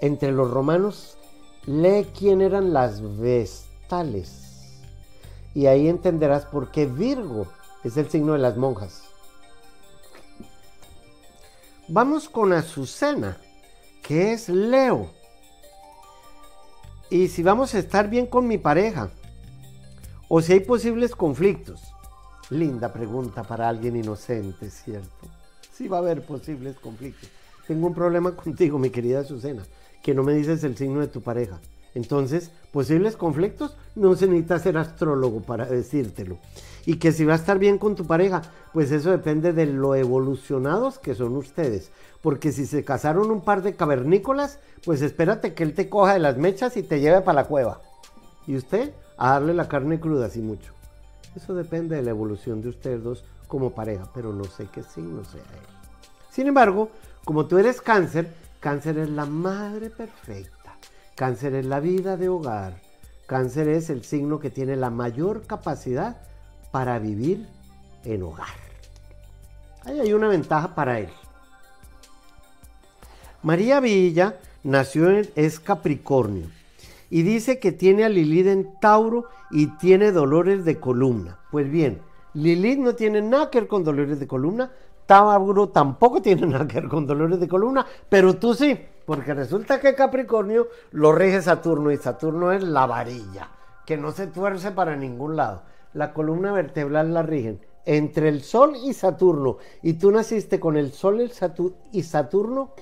[0.00, 1.18] Entre los romanos,
[1.66, 4.51] lee quién eran las vestales.
[5.54, 7.46] Y ahí entenderás por qué Virgo
[7.84, 9.02] es el signo de las monjas.
[11.88, 13.36] Vamos con Azucena,
[14.02, 15.10] que es Leo.
[17.10, 19.10] Y si vamos a estar bien con mi pareja,
[20.28, 21.82] o si hay posibles conflictos.
[22.48, 25.28] Linda pregunta para alguien inocente, ¿cierto?
[25.72, 27.28] Sí va a haber posibles conflictos.
[27.66, 29.62] Tengo un problema contigo, mi querida Azucena,
[30.02, 31.60] que no me dices el signo de tu pareja.
[31.94, 36.38] Entonces, posibles conflictos, no se necesita ser astrólogo para decírtelo.
[36.86, 39.94] Y que si va a estar bien con tu pareja, pues eso depende de lo
[39.94, 41.90] evolucionados que son ustedes.
[42.22, 46.18] Porque si se casaron un par de cavernícolas, pues espérate que él te coja de
[46.18, 47.80] las mechas y te lleve para la cueva.
[48.46, 50.72] Y usted a darle la carne cruda, así mucho.
[51.36, 55.24] Eso depende de la evolución de ustedes dos como pareja, pero no sé qué signo
[55.24, 55.66] sea él.
[56.30, 56.90] Sin embargo,
[57.24, 60.61] como tú eres cáncer, cáncer es la madre perfecta.
[61.14, 62.74] Cáncer es la vida de hogar.
[63.26, 66.16] Cáncer es el signo que tiene la mayor capacidad
[66.70, 67.46] para vivir
[68.04, 68.48] en hogar.
[69.84, 71.08] Ahí hay una ventaja para él.
[73.42, 76.46] María Villa nació en, es Capricornio
[77.10, 81.38] y dice que tiene a Lilith en Tauro y tiene dolores de columna.
[81.50, 82.00] Pues bien,
[82.34, 84.70] Lilith no tiene nada que ver con dolores de columna,
[85.06, 88.78] Tauro tampoco tiene nada que ver con dolores de columna, pero tú sí.
[89.04, 93.50] Porque resulta que Capricornio lo rige Saturno y Saturno es la varilla,
[93.84, 95.62] que no se tuerce para ningún lado.
[95.92, 99.58] La columna vertebral la rigen entre el Sol y Saturno.
[99.82, 101.20] Y tú naciste con el Sol
[101.92, 102.74] y Saturno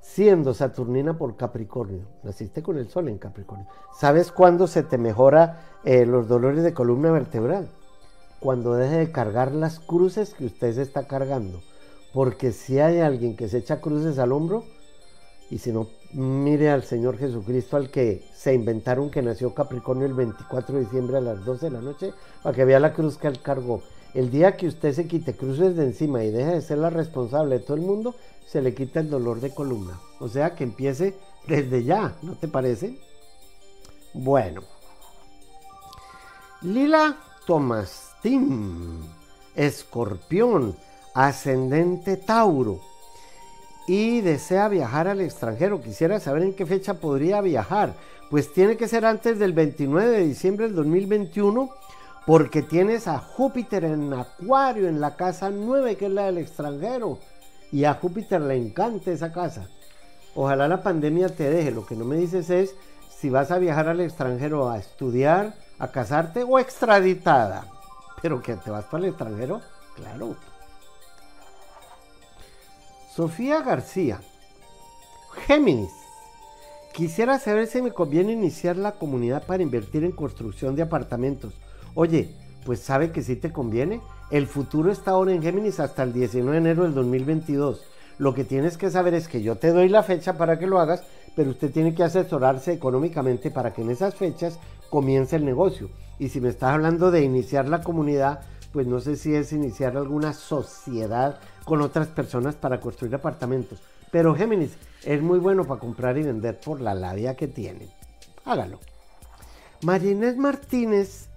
[0.00, 2.06] siendo Saturnina por Capricornio.
[2.22, 3.66] Naciste con el Sol en Capricornio.
[3.98, 7.68] ¿Sabes cuándo se te mejora eh, los dolores de columna vertebral?
[8.40, 11.62] Cuando deje de cargar las cruces que usted se está cargando.
[12.12, 14.64] Porque si hay alguien que se echa cruces al hombro,
[15.50, 20.14] y si no, mire al Señor Jesucristo, al que se inventaron que nació Capricornio el
[20.14, 23.28] 24 de diciembre a las 12 de la noche, para que vea la cruz que
[23.28, 23.82] él cargó.
[24.14, 27.58] El día que usted se quite cruces de encima y deje de ser la responsable
[27.58, 28.14] de todo el mundo,
[28.46, 30.00] se le quita el dolor de columna.
[30.20, 31.14] O sea que empiece
[31.46, 32.96] desde ya, ¿no te parece?
[34.14, 34.62] Bueno.
[36.62, 39.00] Lila Tomastín,
[39.54, 40.74] escorpión,
[41.12, 42.93] ascendente Tauro
[43.86, 45.80] y desea viajar al extranjero.
[45.80, 47.94] Quisiera saber en qué fecha podría viajar.
[48.30, 51.70] Pues tiene que ser antes del 29 de diciembre del 2021
[52.26, 57.18] porque tienes a Júpiter en Acuario, en la casa 9, que es la del extranjero.
[57.70, 59.68] Y a Júpiter le encanta esa casa.
[60.34, 61.70] Ojalá la pandemia te deje.
[61.70, 62.74] Lo que no me dices es
[63.10, 67.66] si vas a viajar al extranjero a estudiar, a casarte o extraditada.
[68.22, 69.60] Pero que te vas para el extranjero,
[69.96, 70.36] claro.
[73.14, 74.20] Sofía García.
[75.46, 75.92] Géminis.
[76.92, 81.54] Quisiera saber si me conviene iniciar la comunidad para invertir en construcción de apartamentos.
[81.94, 82.34] Oye,
[82.66, 84.00] pues sabe que sí te conviene.
[84.32, 87.84] El futuro está ahora en Géminis hasta el 19 de enero del 2022.
[88.18, 90.80] Lo que tienes que saber es que yo te doy la fecha para que lo
[90.80, 91.04] hagas,
[91.36, 94.58] pero usted tiene que asesorarse económicamente para que en esas fechas
[94.90, 95.88] comience el negocio.
[96.18, 98.40] Y si me estás hablando de iniciar la comunidad,
[98.72, 103.80] pues no sé si es iniciar alguna sociedad con otras personas para construir apartamentos.
[104.10, 104.72] Pero Géminis
[105.04, 107.88] es muy bueno para comprar y vender por la labia que tiene.
[108.44, 108.78] Hágalo.
[109.82, 111.28] María Martínez,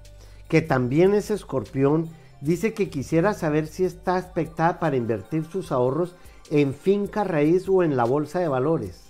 [0.48, 2.10] que también es escorpión,
[2.42, 6.16] dice que quisiera saber si está aspectada para invertir sus ahorros
[6.50, 9.04] en finca raíz o en la bolsa de valores.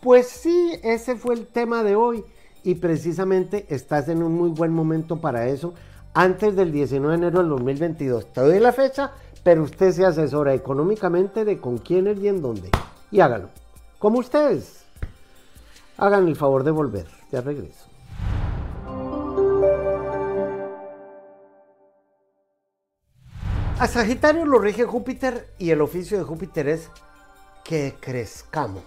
[0.00, 2.24] Pues sí, ese fue el tema de hoy
[2.64, 5.74] y precisamente estás en un muy buen momento para eso
[6.14, 8.32] antes del 19 de enero del 2022.
[8.32, 12.70] Te doy la fecha, pero usted se asesora económicamente de con quiénes y en dónde.
[13.10, 13.48] Y hágalo.
[13.98, 14.84] Como ustedes.
[15.96, 17.06] Hagan el favor de volver.
[17.32, 17.86] Ya regreso.
[23.78, 26.90] A Sagitario lo rige Júpiter y el oficio de Júpiter es
[27.62, 28.82] que crezcamos,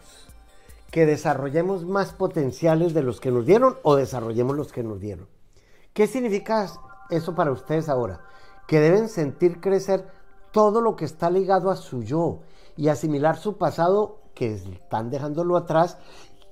[0.92, 5.28] que desarrollemos más potenciales de los que nos dieron o desarrollemos los que nos dieron.
[5.94, 6.68] ¿Qué significa
[7.10, 8.20] eso para ustedes ahora,
[8.68, 10.08] que deben sentir crecer
[10.52, 12.40] todo lo que está ligado a su yo
[12.76, 15.98] y asimilar su pasado que están dejándolo atrás,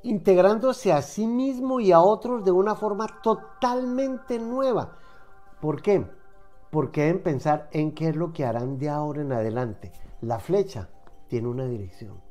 [0.04, 4.98] integrándose a sí mismo y a otros de una forma totalmente nueva.
[5.62, 6.06] ¿Por qué?
[6.72, 9.92] Porque deben pensar en qué es lo que harán de ahora en adelante.
[10.22, 10.90] La flecha
[11.28, 12.22] tiene una dirección.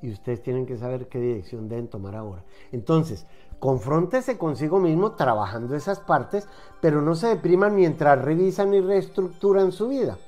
[0.00, 2.44] Y ustedes tienen que saber qué dirección deben tomar ahora.
[2.70, 3.26] Entonces,
[3.60, 6.46] Confróntese consigo mismo trabajando esas partes,
[6.80, 10.18] pero no se depriman mientras revisan y reestructuran su vida.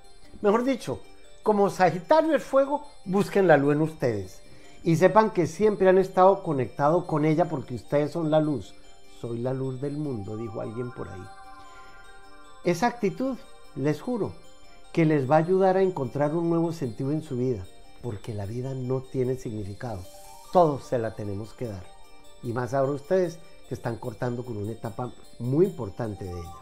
[0.42, 1.00] Mejor dicho,
[1.44, 4.42] como Sagitario es fuego, busquen la luz en ustedes
[4.82, 8.74] y sepan que siempre han estado conectados con ella porque ustedes son la luz.
[9.20, 11.24] Soy la luz del mundo, dijo alguien por ahí.
[12.64, 13.36] Esa actitud,
[13.76, 14.32] les juro,
[14.92, 17.64] que les va a ayudar a encontrar un nuevo sentido en su vida,
[18.02, 20.02] porque la vida no tiene significado.
[20.52, 21.99] Todos se la tenemos que dar.
[22.42, 23.38] Y más ahora ustedes
[23.68, 26.54] que están cortando con una etapa muy importante de ella.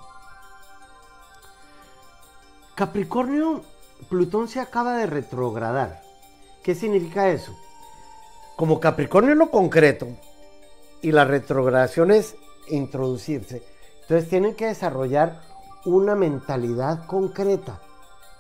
[2.75, 3.63] Capricornio,
[4.09, 6.03] Plutón se acaba de retrogradar.
[6.63, 7.53] ¿Qué significa eso?
[8.57, 10.07] Como Capricornio es lo concreto
[11.01, 12.37] y la retrogradación es
[12.69, 13.63] introducirse,
[14.03, 15.41] entonces tienen que desarrollar
[15.85, 17.81] una mentalidad concreta,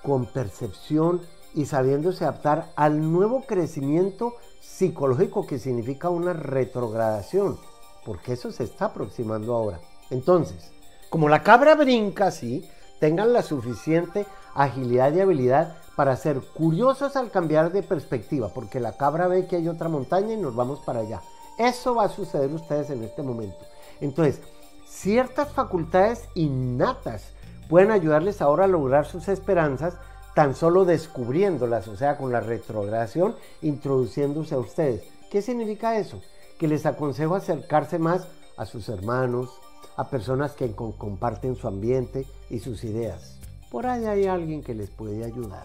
[0.03, 1.23] con percepción
[1.55, 7.59] y sabiéndose adaptar al nuevo crecimiento psicológico que significa una retrogradación,
[8.05, 9.81] porque eso se está aproximando ahora.
[10.11, 10.71] Entonces,
[11.11, 12.69] como la cabra brinca así,
[13.01, 18.97] tengan la suficiente agilidad y habilidad para ser curiosos al cambiar de perspectiva, porque la
[18.97, 21.23] cabra ve que hay otra montaña y nos vamos para allá.
[21.59, 23.59] Eso va a suceder ustedes en este momento.
[24.01, 24.41] Entonces,
[24.87, 27.33] ciertas facultades innatas
[27.69, 29.97] pueden ayudarles ahora a lograr sus esperanzas
[30.39, 35.03] tan solo descubriéndolas, o sea, con la retrogradación, introduciéndose a ustedes.
[35.33, 36.23] ¿Qué significa eso?
[36.61, 39.51] Que les aconsejo acercarse más a sus hermanos,
[39.97, 43.37] a personas que comparten su ambiente y sus ideas.
[43.69, 45.65] Por ahí hay alguien que les puede ayudar.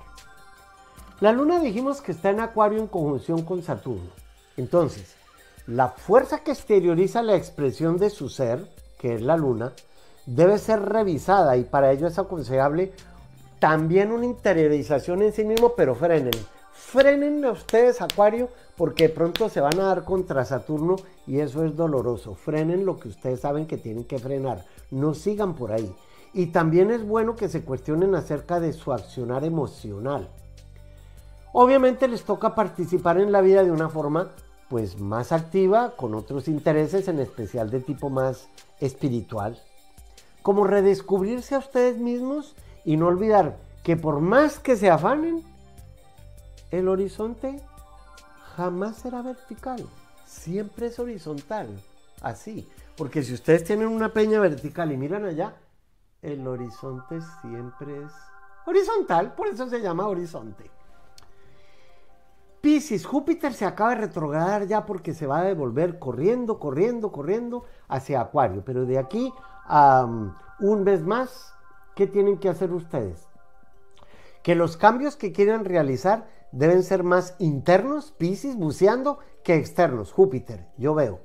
[1.20, 4.10] La luna dijimos que está en Acuario en conjunción con Saturno.
[4.58, 5.14] Entonces,
[5.68, 8.68] la fuerza que exterioriza la expresión de su ser,
[8.98, 9.74] que es la luna,
[10.26, 12.92] debe ser revisada y para ello es aconsejable
[13.64, 16.34] también una interiorización en sí mismo, pero frenen.
[16.74, 21.74] Frenen a ustedes, Acuario, porque pronto se van a dar contra Saturno y eso es
[21.74, 22.36] doloroso.
[22.36, 24.66] Frenen lo que ustedes saben que tienen que frenar.
[24.92, 25.96] No sigan por ahí.
[26.34, 30.28] Y también es bueno que se cuestionen acerca de su accionar emocional.
[31.54, 34.32] Obviamente les toca participar en la vida de una forma
[34.68, 38.50] pues más activa, con otros intereses, en especial de tipo más
[38.82, 39.58] espiritual.
[40.42, 45.44] Como redescubrirse a ustedes mismos y no olvidar que por más que se afanen,
[46.72, 47.62] el horizonte
[48.56, 49.86] jamás será vertical,
[50.26, 51.68] siempre es horizontal,
[52.22, 52.68] así.
[52.96, 55.56] Porque si ustedes tienen una peña vertical y miran allá,
[56.22, 58.12] el horizonte siempre es
[58.66, 60.70] horizontal, por eso se llama horizonte.
[62.64, 67.66] Piscis, Júpiter se acaba de retrogradar ya porque se va a devolver corriendo, corriendo, corriendo
[67.90, 68.64] hacia Acuario.
[68.64, 69.34] Pero de aquí
[69.66, 71.53] a um, un mes más,
[71.96, 73.28] ¿qué tienen que hacer ustedes?
[74.42, 80.68] Que los cambios que quieran realizar deben ser más internos, Piscis, buceando, que externos, Júpiter,
[80.78, 81.20] yo veo.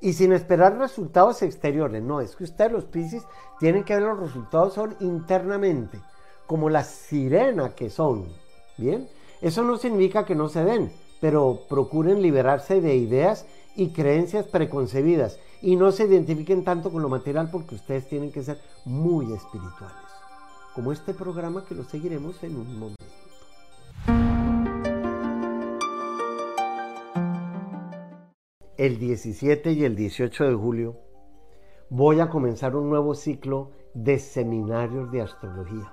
[0.00, 3.24] Y sin esperar resultados exteriores, no, es que ustedes los Piscis
[3.58, 6.00] tienen que ver los resultados son internamente,
[6.46, 8.26] como la sirena que son,
[8.76, 9.08] ¿bien?
[9.40, 15.38] Eso no significa que no se den, pero procuren liberarse de ideas y creencias preconcebidas
[15.60, 19.96] y no se identifiquen tanto con lo material porque ustedes tienen que ser muy espirituales,
[20.74, 23.04] como este programa que lo seguiremos en un momento.
[28.76, 31.00] El 17 y el 18 de julio
[31.90, 35.92] voy a comenzar un nuevo ciclo de seminarios de astrología.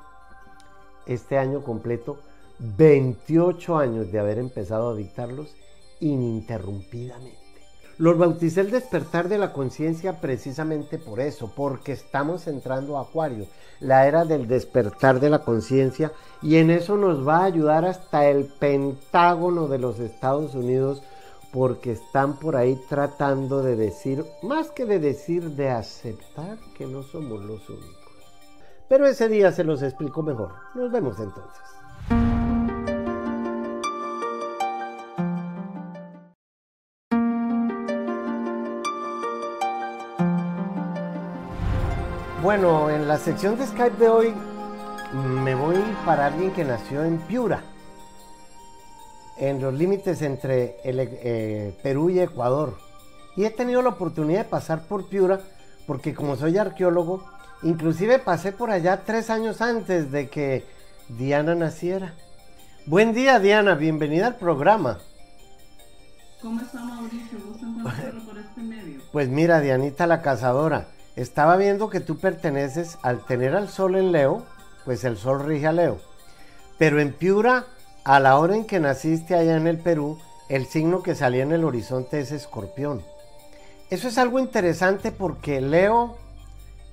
[1.07, 2.19] Este año completo
[2.59, 5.55] 28 años de haber empezado a dictarlos
[5.99, 7.44] ininterrumpidamente.
[7.97, 13.47] Los bauticé el despertar de la conciencia precisamente por eso, porque estamos entrando a Acuario,
[13.79, 18.27] la era del despertar de la conciencia, y en eso nos va a ayudar hasta
[18.27, 21.03] el Pentágono de los Estados Unidos,
[21.53, 27.01] porque están por ahí tratando de decir, más que de decir, de aceptar que no
[27.01, 27.95] somos los únicos.
[28.89, 30.51] Pero ese día se los explico mejor.
[30.75, 32.34] Nos vemos entonces.
[42.45, 44.31] Bueno, en la sección de Skype de hoy
[45.43, 47.63] me voy para alguien que nació en Piura,
[49.39, 52.77] en los límites entre eh, Perú y Ecuador.
[53.35, 55.39] Y he tenido la oportunidad de pasar por Piura
[55.87, 57.25] porque como soy arqueólogo,
[57.63, 60.65] inclusive pasé por allá tres años antes de que
[61.09, 62.13] Diana naciera.
[62.85, 64.99] Buen día Diana, bienvenida al programa.
[66.43, 67.39] ¿Cómo está Mauricio?
[67.43, 69.01] ¿Gusto encontrarlo por este medio?
[69.11, 74.11] Pues mira, Dianita la cazadora estaba viendo que tú perteneces al tener al sol en
[74.11, 74.45] Leo,
[74.83, 75.99] pues el sol rige a Leo.
[76.77, 77.65] Pero en Piura,
[78.03, 81.53] a la hora en que naciste allá en el Perú, el signo que salía en
[81.53, 83.01] el horizonte es escorpión.
[83.89, 86.17] Eso es algo interesante porque Leo,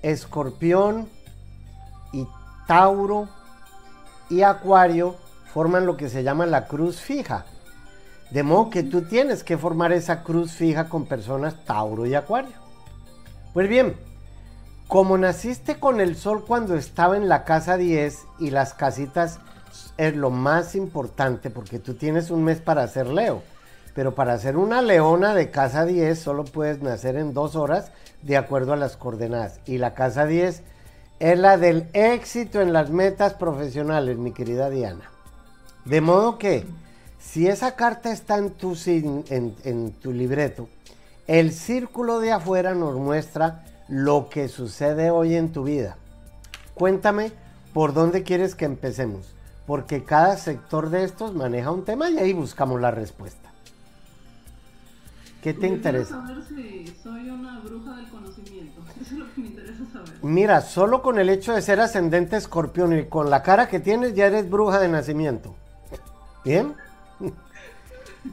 [0.02, 1.08] escorpión
[2.12, 2.26] y
[2.66, 3.28] Tauro
[4.30, 5.16] y Acuario
[5.52, 7.44] forman lo que se llama la cruz fija.
[8.30, 12.62] De modo que tú tienes que formar esa cruz fija con personas Tauro y Acuario.
[13.52, 13.94] Pues bien,
[14.92, 19.38] Como naciste con el sol cuando estaba en la casa 10 y las casitas
[19.96, 23.42] es lo más importante porque tú tienes un mes para hacer Leo.
[23.94, 27.90] Pero para ser una leona de casa 10 solo puedes nacer en dos horas
[28.20, 29.60] de acuerdo a las coordenadas.
[29.64, 30.62] Y la casa 10
[31.20, 35.10] es la del éxito en las metas profesionales, mi querida Diana.
[35.86, 36.66] De modo que
[37.18, 40.68] si esa carta está en tu, en, en tu libreto,
[41.26, 45.96] el círculo de afuera nos muestra lo que sucede hoy en tu vida.
[46.74, 47.32] Cuéntame
[47.72, 49.34] por dónde quieres que empecemos,
[49.66, 53.50] porque cada sector de estos maneja un tema y ahí buscamos la respuesta.
[55.42, 56.24] ¿Qué te interesa?
[56.24, 58.80] saber si soy una bruja del conocimiento.
[59.00, 60.12] Eso es lo que me interesa saber.
[60.22, 64.14] Mira, solo con el hecho de ser ascendente escorpión y con la cara que tienes
[64.14, 65.56] ya eres bruja de nacimiento.
[66.44, 66.74] ¿Bien?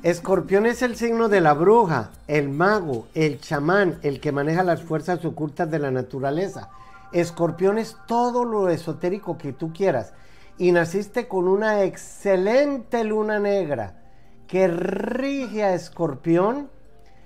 [0.03, 4.83] Escorpión es el signo de la bruja, el mago, el chamán, el que maneja las
[4.83, 6.69] fuerzas ocultas de la naturaleza.
[7.11, 10.13] Escorpión es todo lo esotérico que tú quieras.
[10.59, 13.95] Y naciste con una excelente luna negra
[14.47, 16.69] que rige a Escorpión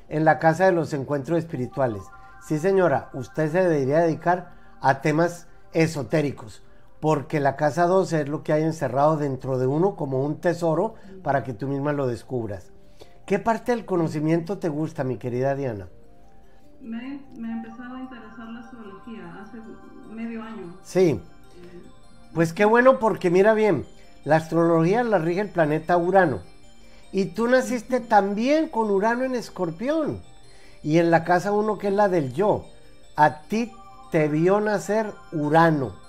[0.07, 2.03] en la casa de los encuentros espirituales.
[2.47, 6.63] Sí, señora, usted se debería dedicar a temas esotéricos,
[7.03, 10.95] porque la casa 12 es lo que hay encerrado dentro de uno como un tesoro
[11.21, 12.71] para que tú misma lo descubras.
[13.25, 15.89] ¿Qué parte del conocimiento te gusta, mi querida Diana?
[16.79, 19.57] Me, me ha empezado a interesar la astrología hace
[20.15, 20.77] medio año.
[20.81, 21.19] Sí.
[22.33, 23.85] Pues qué bueno porque mira bien,
[24.23, 26.39] la astrología la rige el planeta Urano.
[27.11, 30.21] Y tú naciste también con Urano en escorpión.
[30.81, 32.63] Y en la casa uno que es la del yo.
[33.17, 33.73] A ti
[34.09, 36.01] te vio nacer Urano.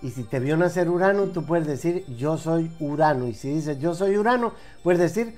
[0.00, 3.26] Y si te vio nacer Urano, tú puedes decir yo soy Urano.
[3.26, 5.36] Y si dices yo soy Urano, puedes decir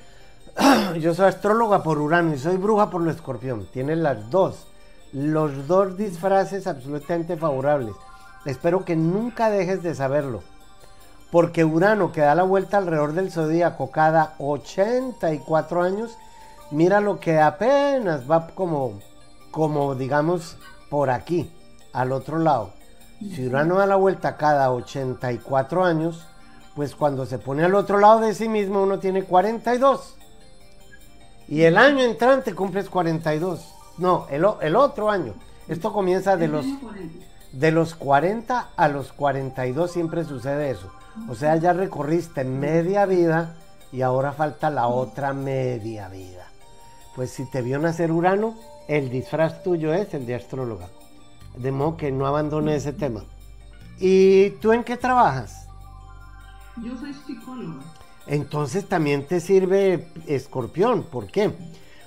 [1.00, 3.66] yo soy astróloga por Urano y soy bruja por lo escorpión.
[3.72, 4.66] Tienes las dos.
[5.12, 7.94] Los dos disfraces absolutamente favorables.
[8.44, 10.42] Espero que nunca dejes de saberlo
[11.30, 16.16] porque Urano, que da la vuelta alrededor del zodíaco cada 84 años,
[16.70, 19.00] mira lo que apenas va como,
[19.50, 20.56] como digamos,
[20.88, 21.50] por aquí,
[21.92, 22.72] al otro lado.
[23.20, 26.26] Si Urano da la vuelta cada 84 años,
[26.74, 30.16] pues cuando se pone al otro lado de sí mismo uno tiene 42.
[31.48, 33.74] Y el año entrante cumples 42.
[33.98, 35.34] No, el, el otro año.
[35.68, 36.64] Esto comienza de los,
[37.52, 40.90] de los 40 a los 42, siempre sucede eso.
[41.28, 43.56] O sea, ya recorriste media vida
[43.92, 46.46] y ahora falta la otra media vida.
[47.14, 48.54] Pues si te vio nacer Urano,
[48.88, 50.88] el disfraz tuyo es el de astróloga.
[51.56, 53.24] De modo que no abandone ese tema.
[53.98, 55.68] ¿Y tú en qué trabajas?
[56.82, 57.82] Yo soy psicóloga.
[58.26, 61.02] Entonces también te sirve escorpión.
[61.02, 61.52] ¿Por qué?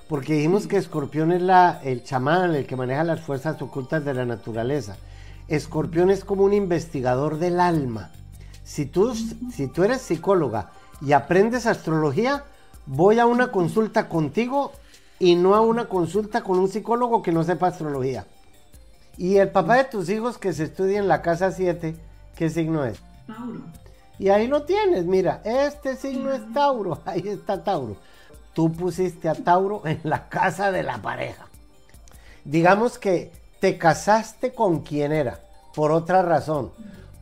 [0.08, 4.14] Porque dijimos que escorpión es la, el chamán, el que maneja las fuerzas ocultas de
[4.14, 4.98] la naturaleza.
[5.48, 8.12] Escorpión es como un investigador del alma.
[8.64, 10.72] Si tú, si tú eres psicóloga
[11.02, 12.46] y aprendes astrología,
[12.86, 14.72] voy a una consulta contigo
[15.20, 18.26] y no a una consulta con un psicólogo que no sepa astrología.
[19.18, 21.96] Y el papá de tus hijos que se estudia en la casa 7,
[22.36, 23.00] ¿qué signo es?
[23.28, 23.62] Tauro.
[24.20, 27.98] Y ahí lo tienes, mira, este signo es Tauro, ahí está Tauro.
[28.54, 31.48] Tú pusiste a Tauro en la casa de la pareja.
[32.46, 35.40] Digamos que te casaste con quien era,
[35.74, 36.72] por otra razón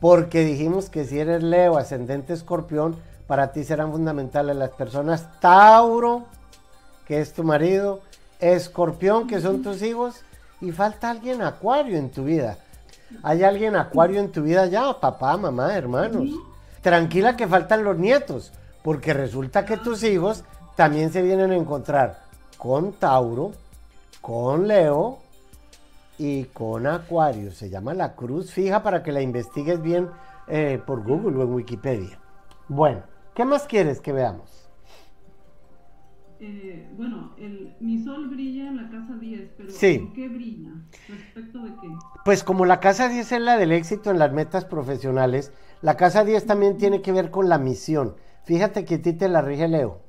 [0.02, 2.96] porque dijimos que si eres Leo, ascendente escorpión,
[3.28, 6.24] para ti serán fundamentales las personas Tauro,
[7.06, 8.00] que es tu marido,
[8.40, 10.16] escorpión, que son tus hijos,
[10.62, 12.56] y falta alguien acuario en tu vida.
[13.22, 14.98] ¿Hay alguien acuario en tu vida ya?
[14.98, 16.28] Papá, mamá, hermanos.
[16.80, 18.52] Tranquila que faltan los nietos,
[18.82, 20.44] porque resulta que tus hijos
[20.76, 22.22] también se vienen a encontrar
[22.56, 23.52] con Tauro,
[24.20, 25.18] con Leo
[26.16, 27.50] y con Acuario.
[27.50, 30.08] Se llama la cruz fija para que la investigues bien
[30.46, 32.18] eh, por Google o en Wikipedia.
[32.68, 33.02] Bueno,
[33.34, 34.61] ¿qué más quieres que veamos?
[36.44, 40.70] Eh, bueno, el, mi sol brilla en la casa 10, pero ¿en qué brilla?
[41.08, 41.88] ¿Respecto de qué?
[42.24, 46.24] Pues como la casa 10 es la del éxito en las metas profesionales, la casa
[46.24, 48.16] 10 también tiene que ver con la misión.
[48.42, 50.00] Fíjate que a ti te la rige Leo.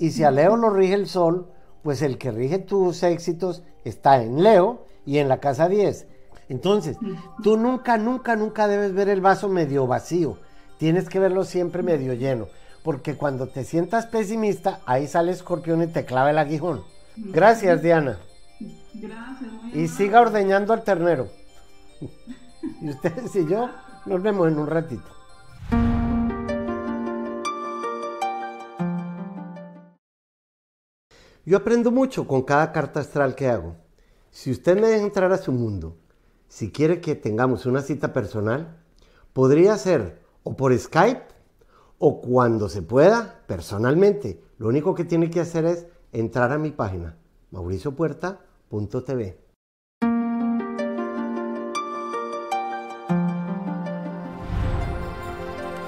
[0.00, 1.52] Y si a Leo lo rige el sol,
[1.84, 6.08] pues el que rige tus éxitos está en Leo y en la casa 10.
[6.48, 6.98] Entonces,
[7.44, 10.38] tú nunca, nunca, nunca debes ver el vaso medio vacío.
[10.78, 12.48] Tienes que verlo siempre medio lleno.
[12.82, 16.82] Porque cuando te sientas pesimista, ahí sale escorpión y te clava el aguijón.
[17.16, 18.18] Gracias, Diana.
[18.94, 19.50] Gracias.
[19.74, 21.28] y siga ordeñando al ternero.
[22.80, 23.70] y ustedes y yo
[24.06, 25.08] nos vemos en un ratito.
[31.44, 33.76] Yo aprendo mucho con cada carta astral que hago.
[34.30, 35.96] Si usted me deja entrar a su mundo,
[36.48, 38.76] si quiere que tengamos una cita personal,
[39.32, 41.31] podría ser o por Skype
[42.04, 44.42] o cuando se pueda, personalmente.
[44.58, 47.16] Lo único que tiene que hacer es entrar a mi página,
[47.52, 49.38] mauriciopuerta.tv.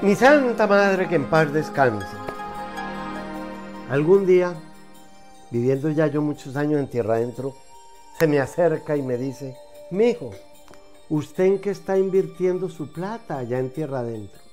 [0.03, 2.17] Mi santa madre que en paz descanse.
[3.91, 4.55] Algún día,
[5.51, 7.57] viviendo ya yo muchos años en tierra adentro,
[8.21, 9.57] se me acerca y me dice,
[9.91, 10.31] mi hijo,
[11.09, 14.45] ¿usted en qué está invirtiendo su plata allá en tierra adentro?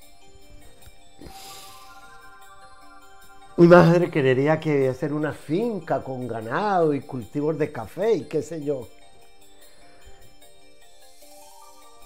[3.61, 8.41] Mi madre quería que hacer una finca con ganado y cultivos de café y qué
[8.41, 8.87] sé yo.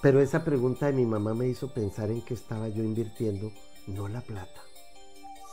[0.01, 3.53] Pero esa pregunta de mi mamá me hizo pensar en que estaba yo invirtiendo
[3.87, 4.59] no la plata,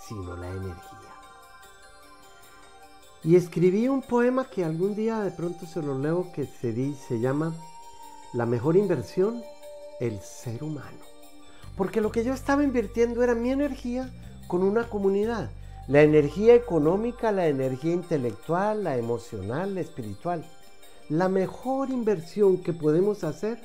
[0.09, 1.13] sino la energía.
[3.23, 7.21] Y escribí un poema que algún día de pronto se lo leo que se, se
[7.21, 7.55] llama
[8.33, 9.41] La mejor inversión,
[10.01, 10.99] el ser humano.
[11.77, 14.11] Porque lo que yo estaba invirtiendo era mi energía
[14.49, 15.49] con una comunidad.
[15.89, 20.45] La energía económica, la energía intelectual, la emocional, la espiritual.
[21.09, 23.61] La mejor inversión que podemos hacer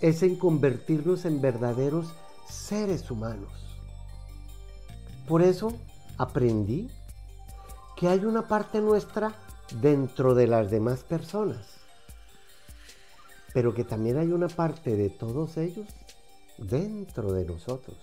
[0.00, 2.06] es en convertirnos en verdaderos
[2.48, 3.50] seres humanos.
[5.26, 5.72] Por eso
[6.18, 6.88] aprendí
[7.96, 9.34] que hay una parte nuestra
[9.80, 11.66] dentro de las demás personas,
[13.52, 15.86] pero que también hay una parte de todos ellos
[16.58, 17.96] dentro de nosotros.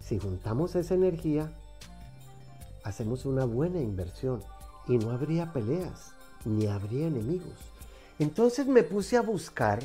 [0.00, 1.52] Si juntamos esa energía,
[2.84, 4.42] hacemos una buena inversión
[4.86, 6.12] y no habría peleas,
[6.44, 7.52] ni habría enemigos.
[8.18, 9.80] Entonces me puse a buscar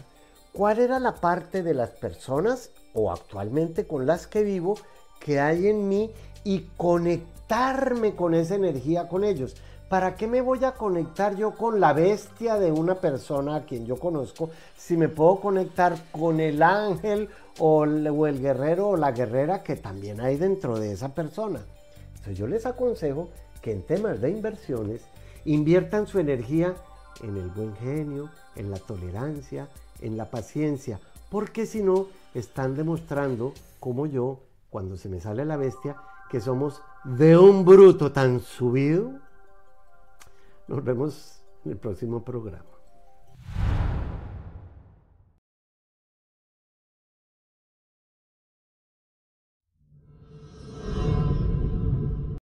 [0.52, 4.78] cuál era la parte de las personas o actualmente con las que vivo
[5.20, 6.12] que hay en mí
[6.43, 9.56] y conectarme con esa energía con ellos.
[9.89, 13.86] ¿Para qué me voy a conectar yo con la bestia de una persona a quien
[13.86, 17.30] yo conozco si me puedo conectar con el ángel
[17.60, 21.62] o el, guerrero o la guerrera que también hay dentro de esa persona?
[22.34, 23.30] Yo les aconsejo
[23.61, 25.01] que en temas de inversiones
[25.45, 26.76] inviertan su energía
[27.21, 29.69] en el buen genio, en la tolerancia,
[30.01, 30.99] en la paciencia,
[31.30, 35.95] porque si no están demostrando como yo, cuando se me sale la bestia,
[36.30, 39.13] que somos de un bruto tan subido.
[40.67, 42.65] Nos vemos en el próximo programa.